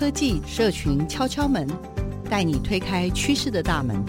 [0.00, 1.68] 科技社群敲敲门，
[2.30, 4.02] 带你推开趋势的大门。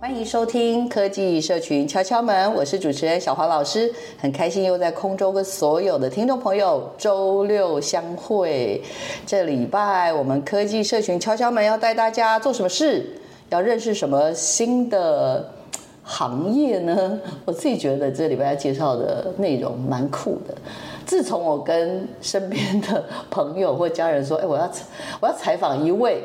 [0.00, 8.82] 欢迎收听科技社群敲敲门，我是主持人小黄老师，很开心又在空中跟所有的听众朋友周六相会。
[9.26, 13.16] 这礼拜我们科技社群敲敲门要带大家做什么事？
[13.50, 15.52] 要认识什么新的
[16.10, 17.18] 行业呢？
[17.46, 20.54] 我自己觉得这礼拜要介绍的内容蛮酷的。
[21.06, 24.68] 自从我跟身边的朋友或家人说，哎，我要
[25.20, 26.22] 我要采访一位，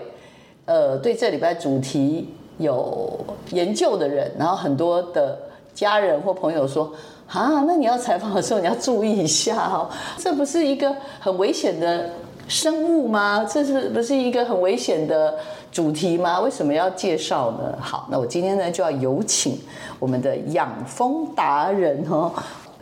[0.66, 2.30] 呃，对这礼拜主题。
[2.58, 3.20] 有
[3.52, 5.38] 研究的人，然后很多的
[5.74, 6.90] 家人或朋友说
[7.28, 12.10] ：“啊，那你要采访的时候，你要注意一下哦，这不是一个很危险的
[12.48, 13.44] 生物吗？
[13.44, 15.38] 这是不是一个很危险的
[15.76, 16.40] 主题吗？
[16.40, 19.60] 为什么要介绍呢？”好，那我今天呢就要有请
[20.00, 22.32] 我们的养蜂达人哦，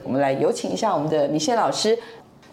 [0.03, 1.97] 我们来有请一下我们的米谢老师。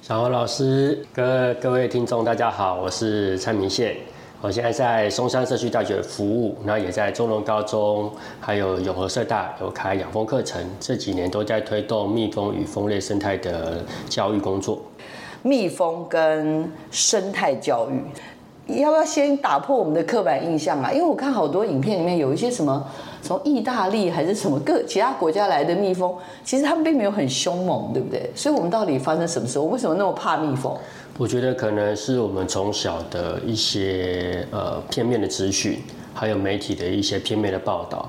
[0.00, 3.94] 小华老师，各各位听众，大家好，我是蔡明宪。
[4.40, 10.58] 我现在在松山社区大学服务，然后也在中坜高中，还有永和社大有开养蜂课程。
[10.80, 14.80] 这几年都在推动蜜蜂与蜂类生态的教育工作。
[15.42, 18.02] 蜜蜂跟生态教育，
[18.78, 20.92] 要不要先打破我们的刻板印象啊？
[20.92, 22.86] 因为我看好多影片里面有一些什么
[23.22, 28.30] 从意大利还是什么各其他国家来的蜜蜂，其实他们并没有很凶猛，对不对？
[28.34, 29.58] 所以我们到底发生什么事？
[29.58, 30.76] 我为什么那么怕蜜蜂？
[31.18, 35.78] 我觉得可能是我们从小的一些呃片面的资讯，
[36.14, 38.08] 还有媒体的一些片面的报道，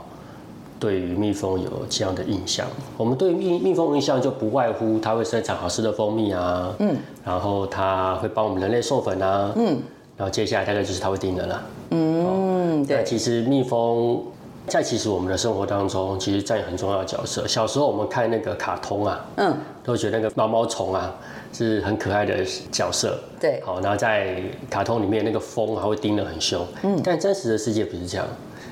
[0.80, 2.66] 对于蜜蜂有这样的印象。
[2.96, 9.78] 我们对蜜蜜蜂印象就不外乎它会生产好吃的蜂蜜啊，嗯，然后它会帮我们人类授粉啊，嗯，
[10.22, 13.04] 然后接下来大概就是它会叮人了，嗯，对。
[13.04, 14.24] 其实蜜蜂
[14.68, 17.48] 在其实我们的生活当中，其实占有很重要的角色。
[17.48, 21.12] 小时候我们看那个卡通啊，嗯，都觉得那个毛毛虫啊。
[21.54, 28.26] 是很可爱的角色，对，好，然后在卡通里面那个蜂还会叮得很凶，嗯，但真实的世界不是这样，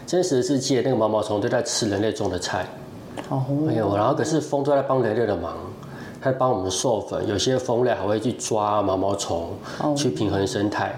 [0.08, 2.66] 真实的世界那个毛毛虫都在吃人类种的菜，
[3.28, 5.58] 哦，没有，然后可是蜂都在帮人类的忙，
[6.22, 9.50] 它帮我们授粉，有些蜂类还会去抓毛毛虫，
[9.94, 10.98] 去平衡生态。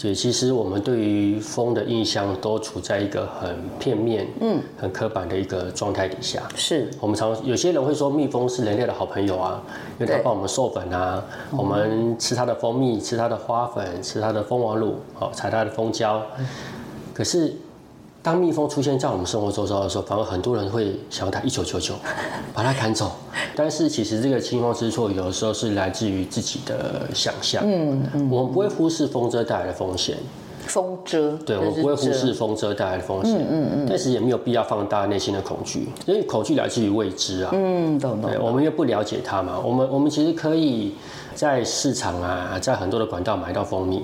[0.00, 6.40] 对，其实我们对于蜂的印象都处在一个很片面、嗯，很刻板的一个状态底下。
[6.54, 9.60] 是我们常有些人会说蜜蜂是人类的好朋友啊，
[9.98, 16.22] 因为它帮我们授粉啊，我们吃它的蜂蜜，吃它的花粉，吃它的蜂王乳，哦，采它的蜂胶。
[17.12, 17.52] 可是。
[18.28, 21.94] 当蜜蜂出现在我们生活周遭的时候，反而很多人会想要它一九九九，
[22.52, 23.12] 把它赶走。
[23.56, 27.62] 但是其实这个惊慌失措，有的时候是来自于自己的想象。
[27.64, 30.18] 嗯嗯，我们不会忽视蜂蛰带来的风险。
[30.66, 33.34] 蜂蛰，对，我们不会忽视蜂蛰带来的风险。
[33.34, 33.86] 嗯嗯嗯。
[33.88, 37.50] 但是也没有必要放大内心的恐惧，因为恐惧来自于未知啊。
[37.54, 38.30] 嗯，懂懂。
[38.30, 39.58] 对，我们又不了解它嘛。
[39.58, 40.92] 我们我们其实可以
[41.34, 44.02] 在市场啊，在很多的管道买到蜂蜜，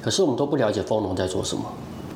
[0.00, 1.64] 可是我们都不了解蜂农在做什么。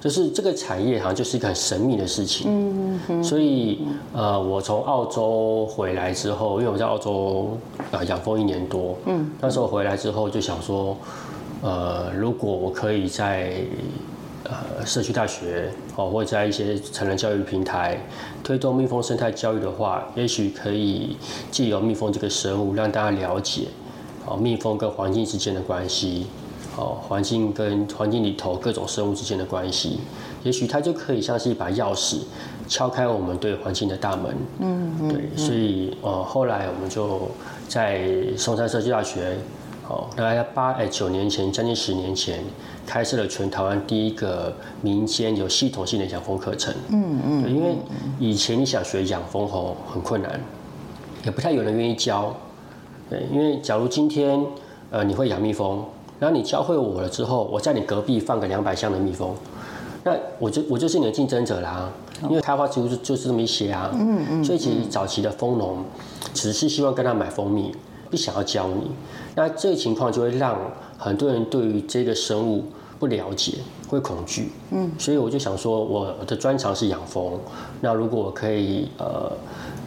[0.01, 3.81] 就是这个产业好像就是一个很神秘的事情，嗯嗯，所以
[4.13, 7.59] 呃，我从澳洲回来之后，因为我在澳洲
[7.91, 10.97] 啊养蜂一年多，嗯，那时候回来之后就想说，
[11.63, 13.55] 呃，如果我可以在
[14.45, 17.99] 呃社区大学哦，或者在一些成人教育平台
[18.45, 21.17] 推动蜜蜂生态教育的话，也许可以
[21.51, 23.63] 借由蜜蜂这个生物，让大家了解
[24.27, 26.27] 哦蜜蜂跟环境之间的关系。
[26.79, 29.99] 哦，环境跟环境里头各种生物之间的关系，
[30.45, 32.19] 也许它就可以像是一把钥匙，
[32.69, 34.33] 敲开我们对环境的大门。
[34.61, 37.29] 嗯，嗯对，所以呃，后来我们就
[37.67, 39.37] 在松山社区大学，
[39.89, 42.45] 哦，大概八哎九年前，将近十年前，
[42.87, 46.73] 开设了全台湾第一个民间有系统性的养蜂课程。
[46.91, 47.77] 嗯嗯，对，因为
[48.21, 50.41] 以前你想学养蜂吼很困难，
[51.25, 52.33] 也不太有人愿意教。
[53.11, 54.41] 对，因为假如今天
[54.93, 55.85] 呃你会养蜜蜂。
[56.19, 59.35] 然后你教会我了之后，我在你隔壁放个两百箱的蜜蜂，
[60.05, 61.91] 那我就我就是你的竞争者啦，
[62.25, 63.91] 因为开花植物就就是这么一些啊。
[63.95, 64.45] 嗯嗯。
[64.45, 65.85] 所以其实早期的蜂农
[66.35, 67.73] 只是希望跟他买蜂蜜，
[68.11, 68.91] 不想要教你。
[69.35, 70.59] 那这个情况就会让
[70.97, 72.65] 很多人对于这个生物
[72.99, 73.55] 不了解，
[73.89, 74.51] 会恐惧。
[74.73, 77.39] 嗯，所以我就想说，我的专长是养蜂。
[77.81, 79.31] 那如果我可以呃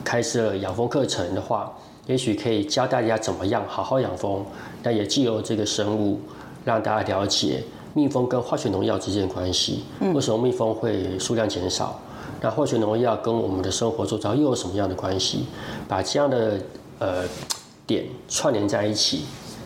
[0.03, 1.73] 开设养蜂课程的话，
[2.11, 4.45] 也许可以教大家怎么样好好养蜂。
[4.83, 6.19] 那也既有这个生物，
[6.65, 7.63] 让大家了解
[7.93, 9.83] 蜜蜂跟化学农药之间的关系。
[10.01, 11.97] 嗯，为什么蜜蜂会数量减少？
[12.41, 15.45] 那化学农药跟我们的生活周遭又有什么样的关系？
[15.87, 16.59] 把这样的
[16.99, 17.23] 呃
[17.87, 19.21] 点串联在一起。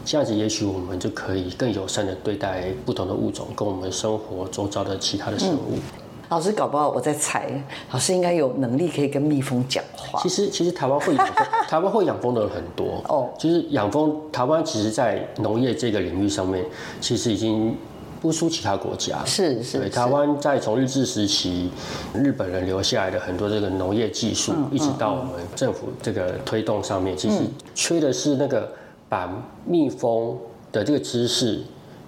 [0.05, 5.73] 这样子，也许我们就可以更友善的对待不同的物种，跟我们生活周遭的其他的生物。
[5.73, 5.81] 嗯、
[6.29, 7.49] 老师，搞不好我在猜，
[7.91, 10.19] 老师应该有能力可以跟蜜蜂讲话。
[10.21, 13.29] 其实，其实台湾会养蜂， 台湾会养蜂的人很多哦。
[13.37, 16.65] 就是养蜂，台湾其实，在农业这个领域上面，
[16.99, 17.75] 其实已经
[18.21, 19.23] 不输其他国家。
[19.25, 19.79] 是是。
[19.79, 21.69] 对，台湾在从日治时期，
[22.13, 27.37] 日本人留下来的很多这个农业技术，嗯、一直到我们政府这个推动上面，其实
[27.73, 28.71] 缺的是那个。
[29.07, 29.31] 把
[29.67, 30.35] 蜜蜂
[30.71, 31.61] 的这个知识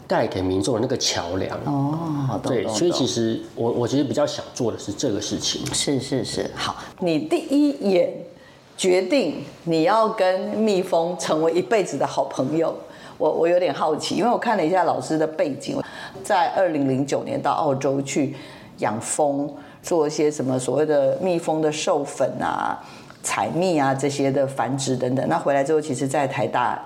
[0.08, 5.66] 带给民众的那个桥梁哦，好的，对，所以其实我我其实比较想做的是这个事情。
[5.74, 8.12] 是是是，好，你第一眼
[8.78, 12.74] 决定你要跟蜜蜂成为一辈子的好朋友，
[13.18, 15.80] 我我有点好奇，因为我看了一下老师的背景，
[16.24, 18.36] 在二零零九年到澳洲去
[18.78, 22.82] 养蜂，做一些什么所谓的蜜蜂的授粉啊。
[23.24, 26.82] 采蜜啊，这些的繁殖等等，那回来之后，其实，在台大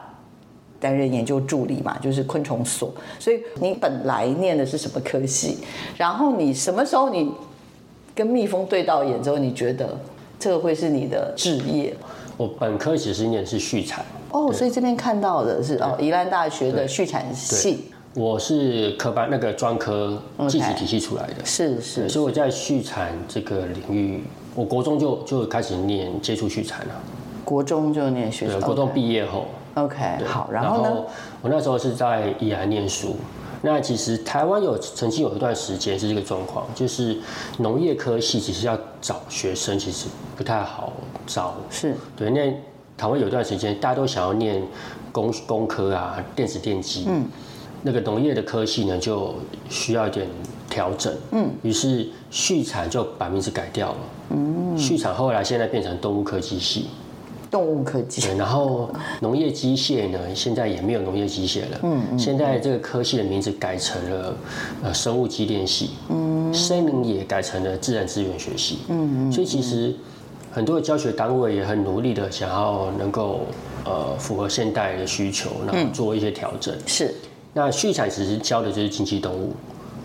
[0.82, 2.92] 担任研究助理嘛，就是昆虫所。
[3.18, 5.60] 所以你本来念的是什么科系？
[5.96, 7.32] 然后你什么时候你
[8.14, 9.98] 跟蜜蜂对到眼之后，你觉得
[10.38, 11.96] 这个会是你的志业？
[12.36, 17.86] 我本科其实念的是畜产哦，所以这边看到的是哦，宜兰大学的畜产系。
[18.14, 24.22] 我是科班那个专科技术体系出来的，okay, 是是，所以我在畜产这个领域。
[24.54, 27.02] 我国中就就开始念接触畜产了，
[27.46, 28.60] 国中就念畜产。
[28.60, 29.46] 对，国中毕业后
[29.76, 31.04] ，OK，好，然后呢？
[31.42, 33.16] 我那时候是在宜兰念书。
[33.64, 37.16] 那其实台湾有曾经有一段时间是这个状况，就是
[37.60, 40.92] 农业科系其实要找学生其实不太好
[41.28, 41.54] 找。
[41.70, 42.52] 是对，那
[42.98, 44.64] 台湾有一段时间大家都想要念
[45.12, 47.06] 工工科啊，电子电机。
[47.08, 47.26] 嗯。
[47.84, 49.36] 那个农业的科系呢，就
[49.70, 50.28] 需要一点
[50.68, 51.14] 调整。
[51.32, 51.50] 嗯。
[51.62, 53.98] 于是畜产就把名字改掉了。
[54.30, 56.88] 嗯，畜产后来现在变成动物科技系，
[57.52, 58.22] 动物科技。
[58.22, 58.90] 对，然后
[59.20, 61.80] 农业机械呢，现在也没有农业机械了。
[61.84, 62.18] 嗯嗯。
[62.18, 64.36] 现在这个科系的名字改成了
[64.82, 65.92] 呃生物机电系。
[66.10, 66.52] 嗯。
[66.54, 68.80] 森林也改成了自然资源学系。
[68.88, 69.32] 嗯嗯。
[69.32, 69.94] 所以其实
[70.52, 73.42] 很多的教学单位也很努力的想要能够
[73.86, 76.74] 呃符合现代的需求，然后做一些调整。
[76.88, 77.14] 是。
[77.54, 79.52] 那畜产其实教的就是经济动物，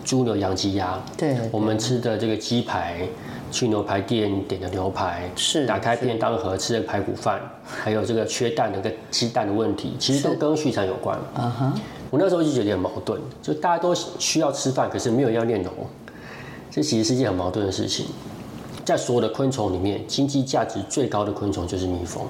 [0.07, 0.99] 猪牛羊鸡鸭。
[1.19, 1.37] 对。
[1.53, 3.07] 我们吃的这个鸡排。
[3.49, 11.17] 去牛排店点的牛排，是打开便当盒吃的排骨饭，还有这个缺蛋的个鸡蛋的问题，其实都跟畜产有关。
[11.37, 11.73] 嗯哼，
[12.11, 15.73] 我那时候就觉得很矛盾，就大家都需要吃饭，可是没有要念农，
[16.73, 18.07] 这其实是一件很矛盾的事情。
[18.85, 22.27] 在所有的昆虫里面，经济价值最高的昆虫就是蜜蜂。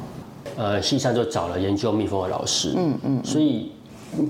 [0.56, 2.74] 呃，系上就找了研究蜜蜂的老师。
[2.76, 3.72] 嗯嗯，所以。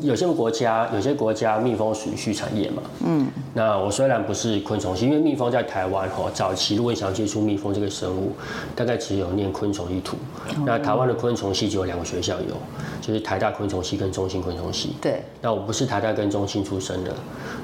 [0.02, 2.82] 有些国家，有些国家蜜蜂属于畜产业嘛。
[3.04, 3.26] 嗯。
[3.54, 8.32] 那我虽然不是昆虫系，因为蜜蜂在台湾哈，早期如果你想接触蜜蜂这个生物，
[8.74, 10.16] 大概只有念昆虫一图。
[10.56, 10.64] 嗯。
[10.66, 12.56] 那台湾的昆虫系只有两个学校有，
[13.00, 14.96] 就是台大昆虫系跟中兴昆虫系。
[15.00, 15.22] 对。
[15.40, 17.14] 那我不是台大跟中兴出身的，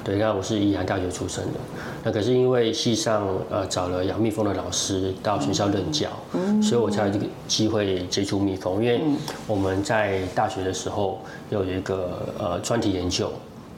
[0.03, 1.59] 对，那我是宜兰大学出身的。
[2.03, 8.83] 那可是因为系上呃找了养蜜蜂的老师到学校任教，嗯，所以我才有这个机会接触蜜蜂。
[8.83, 9.01] 因为
[9.47, 12.02] 我们在大学的时候有一个。
[12.37, 13.31] 呃，专题研究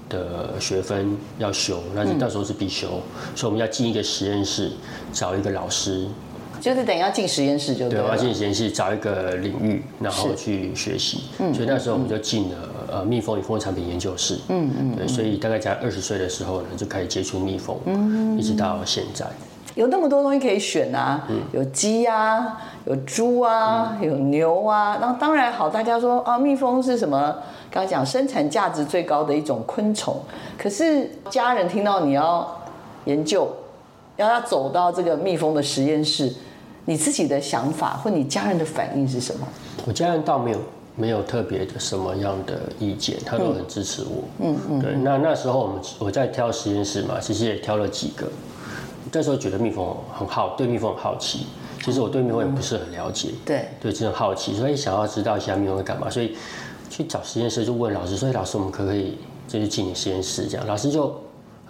[0.10, 4.72] 的学分要修，那是到时候是必修，嗯，所以我们要进一个实验室，
[5.12, 6.08] 找一个老师，
[6.62, 11.24] 就是等于要进实验室就对，要进实验室找一个领域，然后去学习。
[11.40, 12.58] 嗯，所以那时候我们就进了
[12.92, 14.40] 呃蜜蜂与蜂产品研究室。
[14.50, 19.26] 嗯嗯，对，所以大概在二十岁的时候呢，就开始接触蜜蜂，嗯，一直到现在。
[19.76, 27.36] 有那么多东西可以选啊，有鸡啊，有猪啊，有牛啊，然后当然好，大家说啊，蜜蜂是什么？
[27.70, 30.16] 刚刚讲生产价值最高的一种昆虫，
[30.58, 32.62] 可是家人听到你要
[33.04, 33.54] 研究，
[34.16, 36.34] 要要走到这个蜜蜂的实验室，
[36.86, 39.46] 你自己的想法或你家人的反应是什么？
[39.86, 40.58] 我家人倒没有
[40.96, 44.24] 没有特别的什么样的意见，他都很支持我。
[44.40, 44.94] 嗯嗯，对。
[45.04, 48.26] 那那时候我们我在挑实验室嘛，其实也挑了几个。
[49.12, 51.48] 那时候觉得蜜蜂很好，对蜜蜂很好奇。
[51.84, 53.30] 其实我对蜜蜂也不是很了解。
[53.32, 56.36] 嗯、对对，真的好奇，所以想要知道一下蜜蜂会干嘛，所以。
[56.88, 59.18] 去找实验室就问老师，所以老师我们可不可以
[59.50, 60.66] 就是进你实验室这样？
[60.66, 61.14] 老师就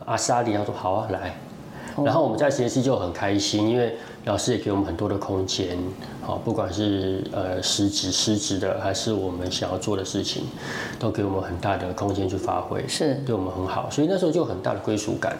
[0.05, 1.35] 阿萨里，他说好啊，来。
[2.03, 5.79] 然后我们在实验室就很开心，因为老师也给我们很多的空间，
[6.21, 10.43] 好，不管是呃实质实质的，还是我们想要做的事情，
[10.99, 15.35] 都给我们很大的空间去发挥，是对我们很好，所以那时候就有很大的归属感。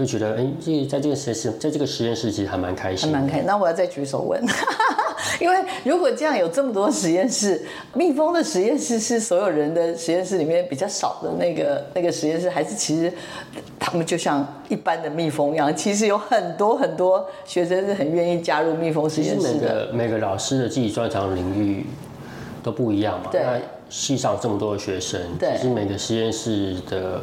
[0.00, 3.46] 就觉得哎，这在这个实验室，在这个实验室其实还蛮开心，还蛮开心。
[3.46, 4.42] 那我要再举手问，
[5.38, 7.60] 因为如果这样有这么多实验室，
[7.92, 13.12] 蜜蜂的实验室是所有人的实验室里面比较少的那个那个实验室，还是其实
[13.78, 19.54] 他们就像一般的蜜蜂一样，其实有很多很多学生是很愿意加入蜜蜂实验室的。
[19.54, 21.84] 每个每个老师的自己专长领域
[22.62, 23.28] 都不一样嘛。
[23.30, 23.42] 对。
[23.90, 27.20] 系上这么多的学生，对，其实每个实验室的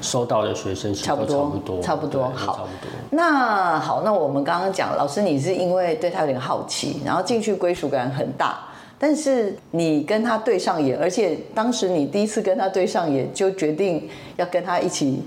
[0.00, 2.90] 收到的学生差不多，差不多，差不多，好，差不多。
[3.10, 8.58] 那好，那我们刚刚讲，老师你是因为对他有点好奇，然后进去归属感很大，
[8.98, 15.22] 但是你跟他对上眼，而且当时你第一次跟他对上眼，就决定要跟他一起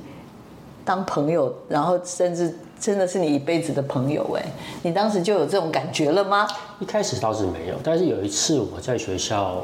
[0.84, 4.44] 当朋友，然后甚至真的是你一辈子的朋友，哎，
[4.82, 6.48] 你当时就有这种感觉了吗？
[6.80, 9.64] 一开始倒是没有，但是有一次我在学校。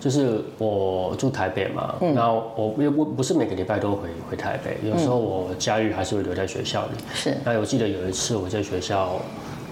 [0.00, 6.92] 就是我住台北嘛，嗯、然后我又不不是每个礼拜都回回台北，有时候我假日还是会留在学校里。
[7.14, 7.36] 是。
[7.44, 9.20] 那我记得有一次我在学校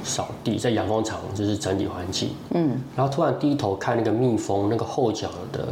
[0.03, 5.69] 扫地，在养蜂场就是整理环境，嗯，然后突然低头看那个蜜蜂那个后脚的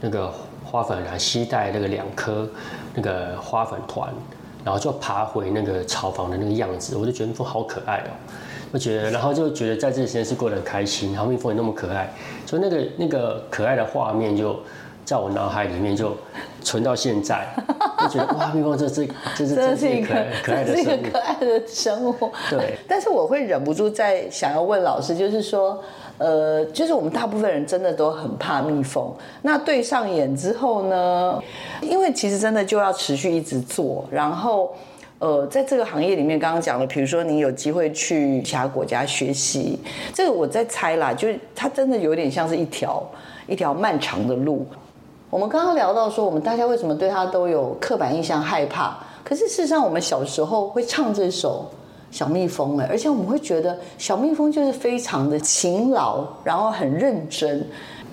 [0.00, 0.32] 那个
[0.64, 2.48] 花粉来携带那个两颗
[2.94, 4.12] 那个花粉团，
[4.64, 8.10] 然后就爬回那个草房的那个样子，我就觉得蜜蜂好可爱哦。
[8.70, 12.12] 我觉得，然后就觉得在这实验室过得很开心，然后蜜蜂也那么可爱，
[12.44, 14.58] 所以那个那个可爱的画面就
[15.04, 16.14] 在我脑海里面就
[16.62, 17.48] 存到现在，
[18.00, 22.14] 就觉得哇，蜜蜂这是这是这是一个可爱的生物， 可爱的生物。
[22.50, 25.82] 对，但是我会忍不住在想要问老师，就是说，
[26.18, 29.10] 呃，就是我们大部分人真的都很怕蜜蜂，
[29.40, 31.42] 那对上眼之后呢？
[31.80, 34.74] 因为其实真的就要持续一直做，然后。
[35.18, 39.76] 呃，在这个行业里面，刚刚讲了，比如说你有机会去其他国家学习，
[40.14, 43.02] 这个我在猜啦，就是它真的有点像是一条
[43.48, 44.64] 一条漫长的路。
[45.28, 48.96] 我们刚刚聊到说，我们大家为什么对它都有刻板印象、害怕？
[49.24, 51.68] 可是事实上，我们小时候会唱这首
[52.16, 57.66] 《小蜜蜂》哎，而且我们会觉得小蜜蜂就是非常的勤劳，然后很认真。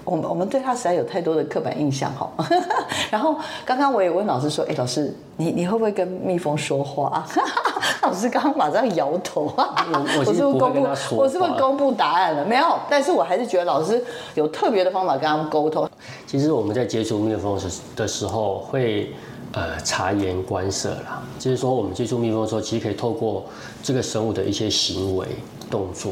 [0.06, 2.32] 我们我们对他实在有太多的刻板印象哈，
[3.10, 3.36] 然后
[3.66, 7.26] 刚刚我也问老师说，哎，老师你你会不会跟蜜蜂说话？
[8.04, 9.74] 老师刚刚马上摇头啊，
[10.20, 12.46] 我是不是公布我是不是公布答案了？
[12.46, 14.04] 没有，但是我还是觉得老师
[14.36, 15.90] 有特别的方法跟他们沟通。
[16.28, 17.60] 其实我们在接触蜜蜂
[17.96, 19.12] 的时候会
[19.54, 23.44] 呃察言观色啦，就是说我们接触蜜蜂的时候，其实可以透过
[23.82, 25.26] 这个生物的一些行为
[25.72, 26.12] 动作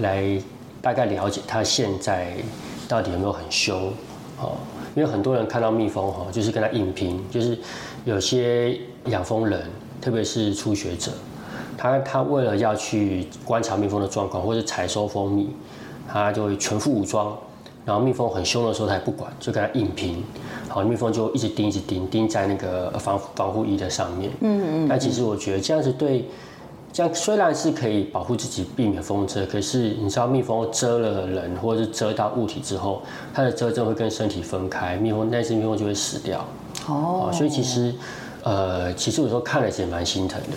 [0.00, 0.24] 来
[0.82, 2.32] 大概了解它现在。
[2.88, 3.92] 到底有没有很凶？
[4.40, 4.56] 哦，
[4.94, 7.22] 因为很多人看到蜜蜂哈，就是跟他硬拼。
[7.30, 7.58] 就是
[8.04, 9.62] 有些养蜂人，
[10.00, 11.12] 特别是初学者，
[11.76, 15.50] 他他为了要去观察蜜蜂的状况，或者采收蜂蜜，
[16.08, 17.36] 他就会全副武装。
[17.84, 20.24] 然后蜜蜂很凶的时候，他也不管，就跟他硬拼。
[20.68, 24.30] 好，蜜蜂就一直叮，一直叮，叮在那个防防护衣的上面。
[24.40, 24.88] 嗯，嗯嗯。
[24.88, 26.24] 但其实我觉得这样子对。
[26.92, 33.02] 这样虽然是可以保护自己，避免蜂蛰，可是你知道蜜蜂蛰了人，或者是蛰到物体之后，
[33.32, 36.44] 它的蛰针会跟身体分开，蜜蜂那只蜜蜂就会死掉。
[36.88, 37.94] 哦，所以其实，
[38.42, 40.56] 呃，其实有时候看了也蛮心疼的。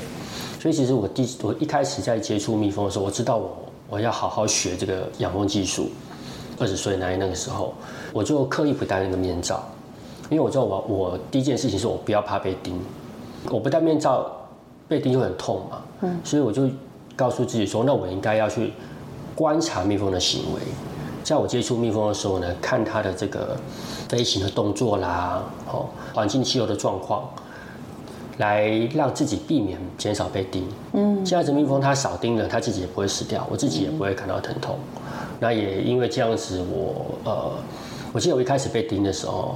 [0.60, 3.58] 所以其实我第我一开始在接触蜜蜂的时候，我知道我
[3.90, 5.90] 我要好好学这个养蜂技术。
[6.58, 7.74] 二十岁那那个时候，
[8.14, 9.64] 我就刻意不戴那个面罩，
[10.30, 12.80] 因为我知道我我第一件事情是我不要怕被叮，
[13.50, 14.32] 我不戴面罩。
[14.92, 16.70] 被叮就很痛嘛，嗯，所以我就
[17.16, 18.74] 告诉自己说，那我应该要去
[19.34, 20.60] 观察蜜蜂的行为，
[21.24, 23.56] 在我接触蜜蜂的时候呢，看它的这个
[24.10, 27.24] 飞行的动作啦，哦，环境气候的状况，
[28.40, 30.68] 来让自己避免减少被叮。
[30.92, 34.78] 嗯，这样子蜜蜂它少叮了，它自己也不会死掉，我自己也不会感到疼痛。
[35.40, 37.52] 那也因为这样子我，我呃，
[38.12, 39.56] 我记得我一开始被叮的时候。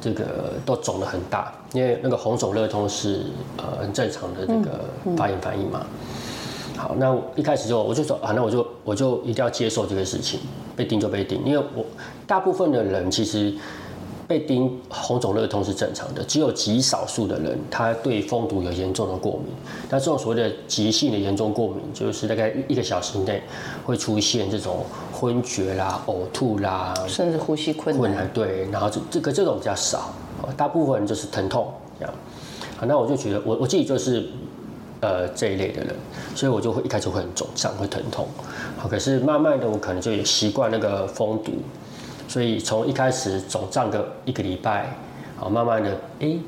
[0.00, 3.26] 这个都肿得很大，因为那个红肿热痛是
[3.56, 5.84] 呃很正常的这个发炎反应嘛。
[6.76, 10.40] 好，那一开始就我就说啊，那我就我就一定要接受这个事情，
[10.74, 11.84] 被叮就被叮，因为我
[12.26, 13.52] 大部分的人其实
[14.30, 19.52] 被叮红肿热痛是正常的，只有极少数的人他对蜂毒有严重的过敏。
[19.90, 23.42] 那这种所谓的急性的严重过敏，就是大概一个小时内
[23.84, 24.86] 会出现这种。
[25.12, 28.00] 昏厥啦、呕吐啦，甚至呼吸困难。
[28.00, 30.14] 困难对，然后这这个这种比较少，
[30.56, 32.14] 大部分人就是疼痛这样。
[32.78, 34.26] 好，那我就觉得我我自己就是
[35.00, 35.94] 呃这一类的人，
[36.34, 38.26] 所以我就会一开始会很肿胀，会疼痛。
[38.78, 41.52] 好，可是慢慢的我可能就也习惯那个蜂毒，
[42.30, 44.86] 所以从一开始肿胀个一个礼拜，
[45.36, 46.38] 好，慢慢的哎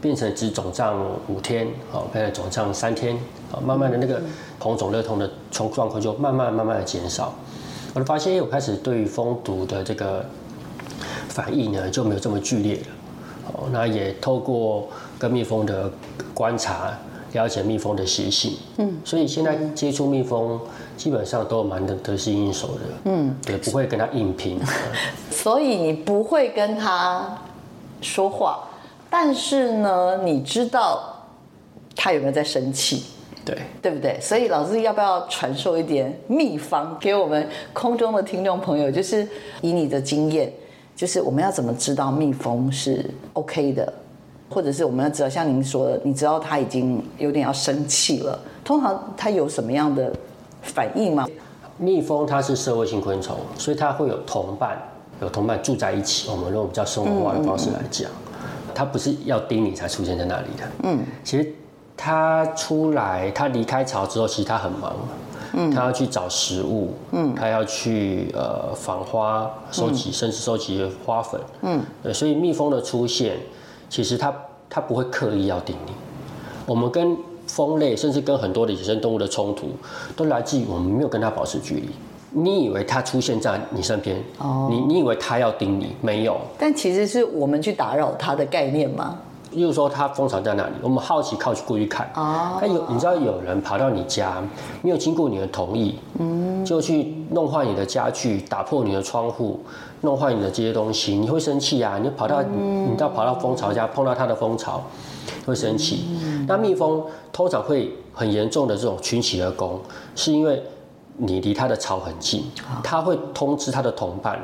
[0.00, 3.18] 变成只肿胀五天，好，变成肿胀三天，
[3.50, 4.22] 好，慢慢的那个
[4.60, 7.34] 红肿热痛的状状况就慢慢慢慢的减少。
[7.92, 10.24] 我就发现，我开始对于蜂毒的这个
[11.28, 12.86] 反应呢就没有这么剧烈了。
[13.52, 14.86] 哦，那也透过
[15.18, 15.90] 跟蜜蜂的
[16.32, 16.96] 观察，
[17.32, 18.56] 了解蜜蜂的习性。
[18.76, 20.60] 嗯，所以现在接触蜜蜂，
[20.96, 22.80] 基本上都蛮的得心应手的。
[23.04, 24.60] 嗯，对，不会跟他硬拼。
[25.30, 27.38] 所以你不会跟他
[28.00, 28.68] 说话，
[29.10, 31.26] 但是呢，你知道
[31.96, 33.04] 他有没有在生气？
[33.44, 34.18] 对，对不对？
[34.20, 38.90] 所以老师要不要传授一点秘方给我们空中的听众朋友？
[38.90, 39.26] 就是
[39.60, 40.52] 以你的经验。
[40.94, 43.92] 就是我们要怎么知道蜜蜂是 OK 的，
[44.52, 50.12] 或者是我们要知道，像您说的，你知道他已经有点要生气了，通常他有什么样的
[50.60, 51.26] 反应吗？
[51.78, 54.76] 蜜蜂它是社会性昆虫，所以它会有同伴，
[55.20, 56.30] 有同伴住在一起。
[56.30, 58.08] 我们用比较生活化的方式来讲，
[58.74, 60.64] 它不是要叮你才出现在那里的。
[60.84, 61.52] 嗯，其实
[61.96, 64.94] 它出来，它离开巢之后，其实它很忙。
[65.54, 73.36] 嗯，他要去找食物，嗯，他要去呃访花收集，甚至收集花粉，嗯，对，所以蜜蜂的出现，
[73.92, 74.34] 其实它
[74.70, 75.92] 它不会刻意要盯你。
[76.64, 77.14] 我们跟
[77.46, 79.66] 蜂类，甚至跟很多的野生动物的冲突，
[80.16, 81.90] 都来自于我们没有跟它保持距离。
[82.30, 86.40] 你以为它出现在你身边，哦，你你以为它要盯你，没有。
[86.58, 89.18] 但其实是我们去打扰它的概念吗？
[89.52, 90.72] 例如说，它蜂巢在哪里？
[90.82, 92.10] 我们好奇靠去过去看。
[92.14, 92.56] 哦。
[92.60, 94.42] 他有，你知道有人跑到你家，
[94.82, 99.60] 没有经过你的同意，嗯，就去弄坏你的家具，打破你的窗户，
[100.00, 101.98] 弄坏你的这些东西，你会生气啊？
[101.98, 104.82] 你跑到，嗯、你到跑到蜂巢家，碰到它的蜂巢，
[105.46, 106.04] 会生气。
[106.08, 106.44] 嗯。
[106.48, 109.78] 那蜜蜂通常会很严重的这种群起而攻，
[110.14, 110.62] 是因为
[111.16, 112.44] 你离它的巢很近，
[112.82, 114.38] 它会通知它的同伴。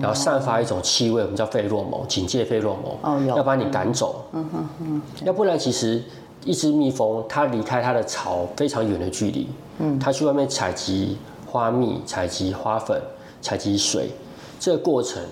[0.00, 4.24] 然后散发一种气味，我们叫费洛蒙，警戒费洛蒙，要把你赶走。
[4.32, 5.02] 嗯哼哼。
[5.24, 6.02] 要不然，其实
[6.44, 9.48] 一只蜜蜂，它离开它的巢非常远的距离，
[9.78, 13.00] 嗯，它去外面采集花蜜、采集花粉、
[13.42, 14.10] 采集水，
[14.58, 15.22] 这个过程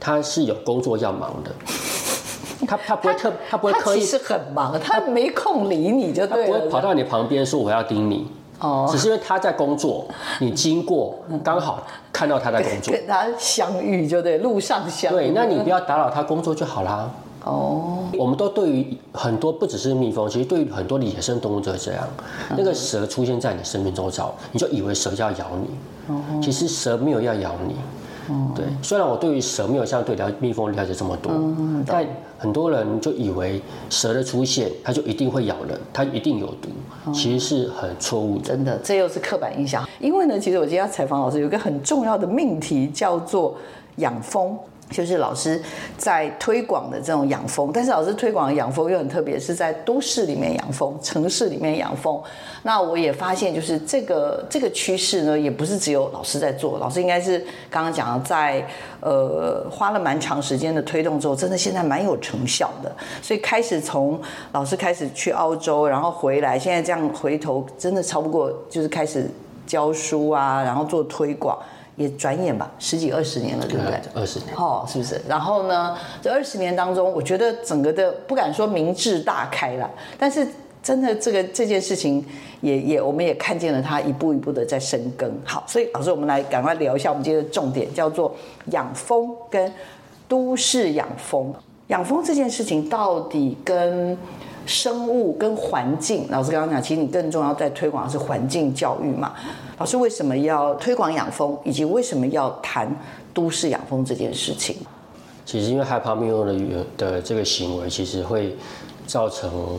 [0.00, 1.50] 它是有工作要忙的。
[2.66, 6.52] 它它不会特，它不会刻意，其实很忙，它没空理你就对了。
[6.52, 8.28] 它不会跑到你旁边说我要盯你。
[8.62, 10.06] 哦，只是因为他在工作，
[10.40, 11.82] 你经过刚好
[12.12, 15.16] 看到他在工作， 跟他相遇就对，路上相遇。
[15.16, 17.10] 对，那你不要打扰他工作就好啦。
[17.44, 22.08] 哦，我们都对于很多不只是蜜蜂，其实对于很多的野生动物都是这样。
[22.56, 27.74] 那个蛇出现在你生命周遭，你就以为蛇要咬你，其实蛇没有要咬你。
[28.54, 31.32] 对，虽然我对于蛇没有像对了蜜蜂了解这么多，
[31.86, 32.06] 但
[32.38, 36.68] 很多人就以为蛇的出现，它就一定会咬人，它一定有毒，
[37.12, 38.44] 其实是很错误的。
[38.44, 39.86] 真的，这又是刻板印象。
[40.00, 43.54] 因为呢，其实我今天要采访老师，有一个很重要的命题，叫做
[43.96, 44.58] 养蜂。
[44.92, 45.60] 就是老师
[45.96, 52.22] 在推广的这种养蜂，但是老师推广的养蜂又很特别，是在都市里面养蜂，城市里面养蜂。
[52.62, 57.38] 那我也发现，就是这个这个趋势呢，也不是只有老师在做，老师应该是
[57.70, 58.64] 刚刚讲的，在
[59.00, 62.94] 呃花了蛮长时间的推动之后，真的现在蛮有成效的。
[63.20, 64.20] 所以开始从
[64.52, 69.28] 老师开始去澳洲，然后回来，现在这样回头，真的超不过就是开始
[69.66, 71.58] 教书啊，然后做推广。
[71.96, 74.00] 也转眼吧，十几二十年了，对不对？
[74.14, 75.20] 二十年，哦，是不是？
[75.28, 80.46] 然后呢，这二十年当中，我觉得整个的不敢说明智大开了，但是
[80.82, 82.24] 真的这个这件事情
[82.60, 85.30] 也也，我们也看见了它一步一步的在深耕。
[85.44, 88.34] 好，所以老师，我们来赶快聊一下我们今天的重点，叫做
[88.70, 89.72] 养蜂跟
[90.26, 91.54] 都市养蜂。
[91.88, 94.16] 养蜂这件事情到底跟
[94.72, 99.34] 生物跟环境，老师刚刚讲，其实你更重要在推广的是环境教育嘛。
[99.78, 102.90] 老师为什么要推广养蜂，以及为什么要谈
[103.34, 104.76] 都市养蜂这件事情？
[105.44, 108.56] 其实因为害怕蜜蜂的的这个行为，其实会
[109.06, 109.78] 造成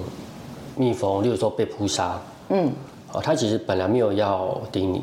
[0.78, 2.22] 蜜蜂，例如说被扑杀。
[2.50, 2.72] 嗯，
[3.12, 5.02] 哦，它其实本来没有要叮你。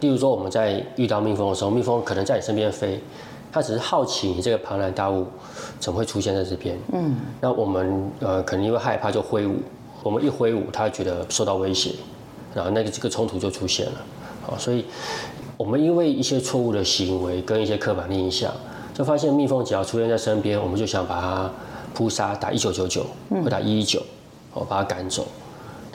[0.00, 3.00] 例如说我们在遇到蜜蜂的时候，蜜蜂可能在你身边飞，
[3.54, 5.24] 它只是好奇你这个庞然大物
[5.78, 6.76] 怎么会出现在这边。
[6.92, 9.58] 嗯，那我们呃可能因为害怕就挥舞，
[10.02, 11.92] 我们一挥舞，他觉得受到威胁。
[12.52, 13.92] 然后那个这个冲突就出现了，
[14.42, 14.84] 好，所以
[15.56, 18.52] 我们因为一些错误的行为跟一些刻板印象，
[18.92, 21.48] 就发现蜜蜂只要出现在身边，我们就想把它
[21.94, 24.02] 扑杀，打一九九九或打一一九，
[24.52, 25.24] 哦，把它赶走。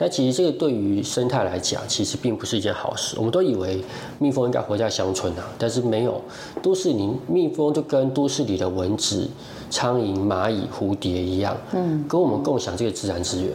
[0.00, 3.16] 但其实这个对于生态来讲，其实并不是一件好事。
[3.18, 3.84] 我们都以为
[4.18, 6.18] 蜜蜂应该活在乡村啊，但是没有，
[6.62, 9.28] 都市里蜜蜂就跟都市里的蚊子、
[9.68, 13.52] 苍蝇、蚂蚁、蝴蝶一样，嗯，跟我们共享这个自然资源。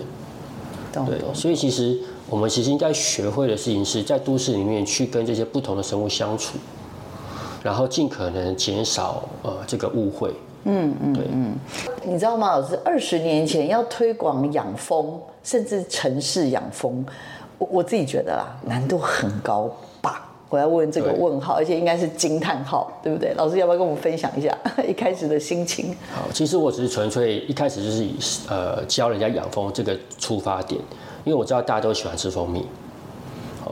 [1.06, 2.00] 对，所以其实。
[2.28, 6.58] 我们其实应该学会的事情是在都市里面去跟这些不同的生物相处，
[7.62, 11.56] 然后尽可能减少呃这个误会，嗯嗯，对嗯。
[12.04, 12.80] 你知道吗，老师？
[12.84, 17.06] 二十年前要推广养蜂，甚至城市养蜂，
[17.60, 20.28] 我我自己觉得啦，难度很高吧？
[20.50, 23.34] 我要问这个问号，而且应该是惊叹号，对不对？
[23.36, 25.96] 老师要不要跟我们分享一下 一开始的心情？
[26.14, 28.16] 好，其实我只是纯粹一开始就是以
[28.50, 30.80] 呃教人家养蜂这个出发点，
[31.24, 32.66] 因为我知道大家都喜欢吃蜂蜜，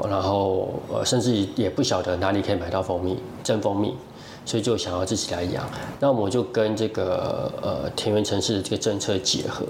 [0.10, 3.96] 然后呃甚至也不晓得哪里可以买到蜂蜜，真蜂蜜，
[4.44, 5.64] 所以就想要自己来养。
[6.00, 9.64] 那我就跟这个呃田园城市的这个政策结合，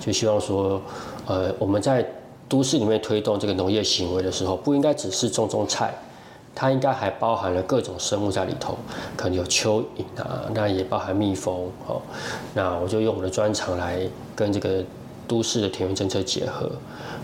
[0.00, 0.80] 就希望说
[1.26, 2.06] 呃我们在
[2.48, 5.92] 都市里面推动这个农业行为的时候，不应该只是种种菜。
[6.58, 8.78] 它应该还包含了各种生物在里头，
[9.14, 12.00] 可能有蚯蚓啊，那也包含蜜蜂哦。
[12.54, 14.00] 那我就用我的专长来
[14.34, 14.82] 跟这个
[15.28, 16.70] 都市的田园政策结合，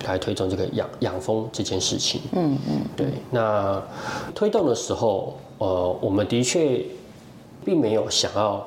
[0.06, 2.20] 来推动这个养养蜂这件事情。
[2.32, 3.06] 嗯嗯，对。
[3.30, 3.82] 那
[4.34, 6.84] 推动的时候，呃，我们的确
[7.64, 8.62] 并没有想要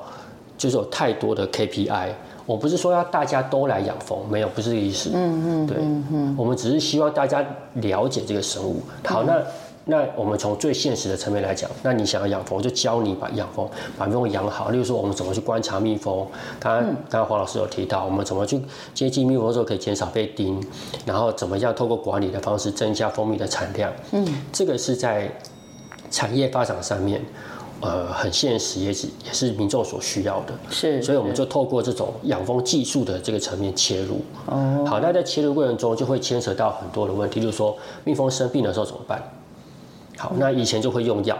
[0.58, 2.08] 就是有太多的 KPI。
[2.46, 5.10] 我不是说要大家都来养蜂，没有，不是这个意思。
[5.12, 5.76] 嗯嗯，对。
[5.78, 8.80] 嗯，我们只是希望大家了解这个生物。
[9.04, 9.42] 好，那。
[9.88, 14.70] 那我们从最现实的层面来讲，那你想要养蜂，我就教你把养蜂把蜜蜂养好。
[14.70, 16.26] 例如说，我们怎么去观察蜜蜂？
[16.58, 18.60] 刚刚刚刚黄老师有提到，我们怎么去
[18.92, 20.60] 接近蜜蜂的时候可以减少被叮，
[21.04, 23.92] 然后怎么样透过管理的方式增加蜂蜜的产量。
[24.10, 25.30] 嗯，这个是在
[26.10, 27.24] 产业发展上面，
[27.80, 30.54] 呃，很现实，也是也是民众所需要的。
[30.70, 34.22] 是，所以我们就透过这种养蜂技术的这个层面切入。
[34.46, 39.22] 哦，好，那在切入过程中就会牵扯到很多的问题，就是说蜜蜂生病的时候怎么办？
[40.16, 41.36] 好，那以前就会用药。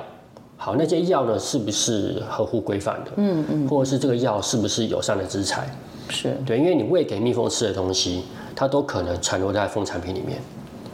[0.59, 3.13] 好，那些药呢，是不是合乎规范的？
[3.17, 3.69] 嗯嗯。
[3.69, 5.69] 或者是这个药是不是友善的制裁？
[6.09, 8.23] 是对，因为你喂给蜜蜂吃的东西，
[8.55, 10.39] 它都可能残留在蜂产品里面。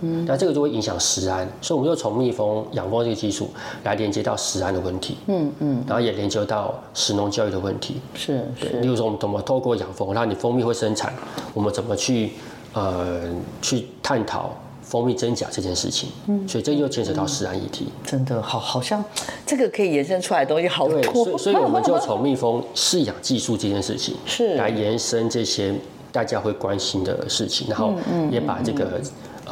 [0.02, 0.26] 嗯。
[0.26, 3.48] 那这个就会影响食安，所以我们就从蜜蜂养蜂这个技术
[3.84, 5.16] 来连接到食安的问题。
[5.28, 5.84] 嗯嗯。
[5.86, 8.00] 然后也连接到食农教育的问题。
[8.14, 8.68] 是是。
[8.80, 11.12] 例如说，我们怎么透过养蜂，让你蜂蜜会生产？
[11.54, 12.32] 我们怎么去
[12.74, 13.22] 呃
[13.62, 14.50] 去探讨？
[14.84, 19.02] 蜂蜜真假这件事情，嗯，所以这又牵扯到食安议题，真的好，好像
[19.46, 25.72] 这个可以延伸出来的东西好多，所以所以我们就从 蜜蜂饲养技术这件事情是来延伸这些
[26.10, 27.94] 大家会关心的事情，然后
[28.30, 29.00] 也把这个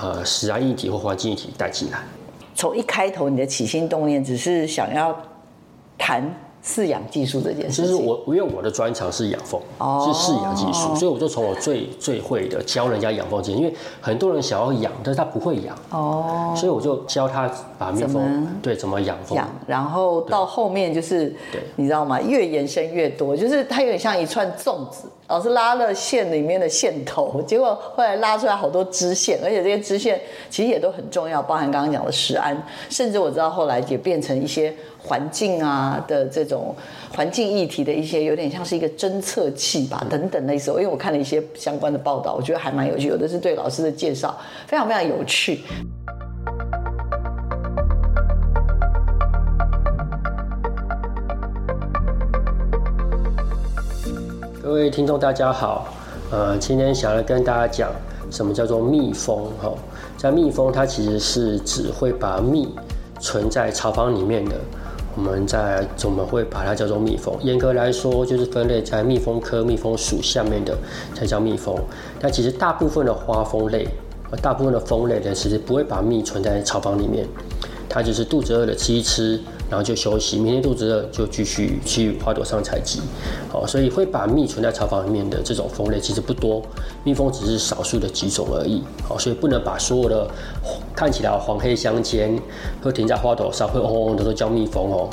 [0.01, 1.99] 呃食安议题或环境议题带进来。
[2.55, 5.15] 从一开头你的起心动念只是想要
[5.99, 6.33] 谈。
[6.63, 13.63] 饲养技术这件事，其实我因为我的专长是养蜂，哦、是饲养技术，所以我就从我最最会的教人家养蜂经验。
[13.63, 22.21] 因为很多人想要养，但是他不会养，哦，所以我就教他把蜜蜂对怎么养蜂养，然后到后面就是对，你知道吗？
[22.21, 34.75] 越延伸越多，就是它有点像一串粽子，老师拉了线里面的线头， 结果后来拉出来好多支线，而且这些支线其实也都很重要，包含刚刚讲的食安，甚至我知道后来也变成一些。
[35.03, 36.77] 环境啊的这种
[37.17, 40.71] 环境议题的一些，有点像是一个侦测器吧，等等类似。
[40.73, 43.09] 因为我看了一些相关的报道，我觉得还蛮有趣。
[43.09, 45.63] 有的是对老师的介绍，非常非常有趣。
[54.71, 55.89] 各位听众，大家好。
[56.31, 57.91] 呃，今天想要跟大家讲
[58.31, 59.51] 什么叫做蜜蜂？
[59.61, 59.75] 哈，
[60.17, 62.69] 在蜜蜂，它其实是只会把蜜
[63.19, 64.55] 存在巢房里面的。
[65.17, 70.79] 我们在怎么会把它叫做蜜蜂，严格来说就是分类在蜜蜂科蜜蜂属下面的
[71.17, 71.77] 才叫蜜蜂。
[72.21, 73.89] 但其实大部分的花蜂类，
[74.41, 77.27] 大部分的蜂类呢，其实不会把蜜存在巢房里面，
[77.89, 79.41] 它就是肚子饿了吃一吃。
[79.71, 83.01] 然后就休息，明天肚子饿就继续去花朵上采集。
[83.49, 86.61] 好，所以会把蜜存在巢房里面的这种蜂类其实不多，
[87.05, 88.83] 蜜蜂只是少数的几种而已。
[89.09, 90.29] 好，所以不能把所有的
[90.93, 92.37] 看起来黄黑相间，
[92.83, 95.09] 会停在花朵上会嗡嗡的都叫蜜蜂哦。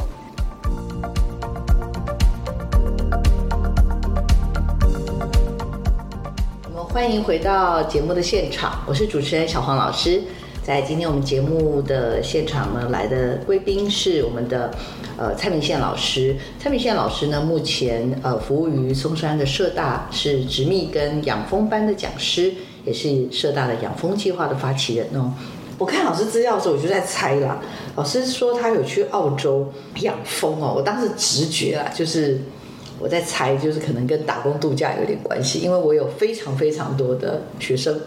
[6.64, 10.24] 我们欢迎回到节目的现场，我是主持人小黄老师。
[10.68, 14.70] 在今天我们节目的现场呢，来的贵宾是我们的
[15.16, 16.36] 呃蔡明宪老师。
[16.60, 22.54] 蔡明宪老师呢，目前呃服务于松山的社大，是植蜜跟养蜂班的讲师，
[22.84, 25.32] 也是社大的养蜂计划的发起人哦。
[25.78, 27.62] 我看老师资料的时候，我就在猜啦。
[27.96, 32.42] 老师说他有去澳洲养蜂哦，我当时直觉啊，就是
[33.00, 37.98] 我在猜，就是可能跟打工度假有点关系，因为我有非常非常多的学生。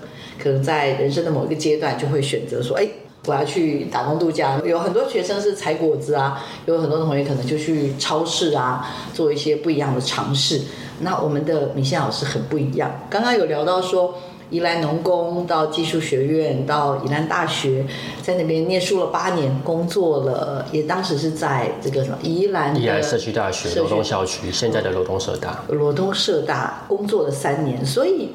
[0.43, 2.89] 可能在人生的某一个阶段，就会选择说：“哎，
[3.27, 10.63] 我要去打工度假。”有很多学生是采果子啊，有很多同学可能就去超市啊，做一些不一样的尝试。
[11.01, 12.91] 那我们的米线老师很不一样。
[13.09, 14.15] 刚刚有聊到说，
[14.51, 17.87] 宜兰农工到技术学院，到宜兰大学，
[18.21, 28.33] 在那边念书了八年，工作了，也当时是在这个什么宜兰宜兰社区大学罗东校区，现在的罗东社大，罗东社大工作了三年，所以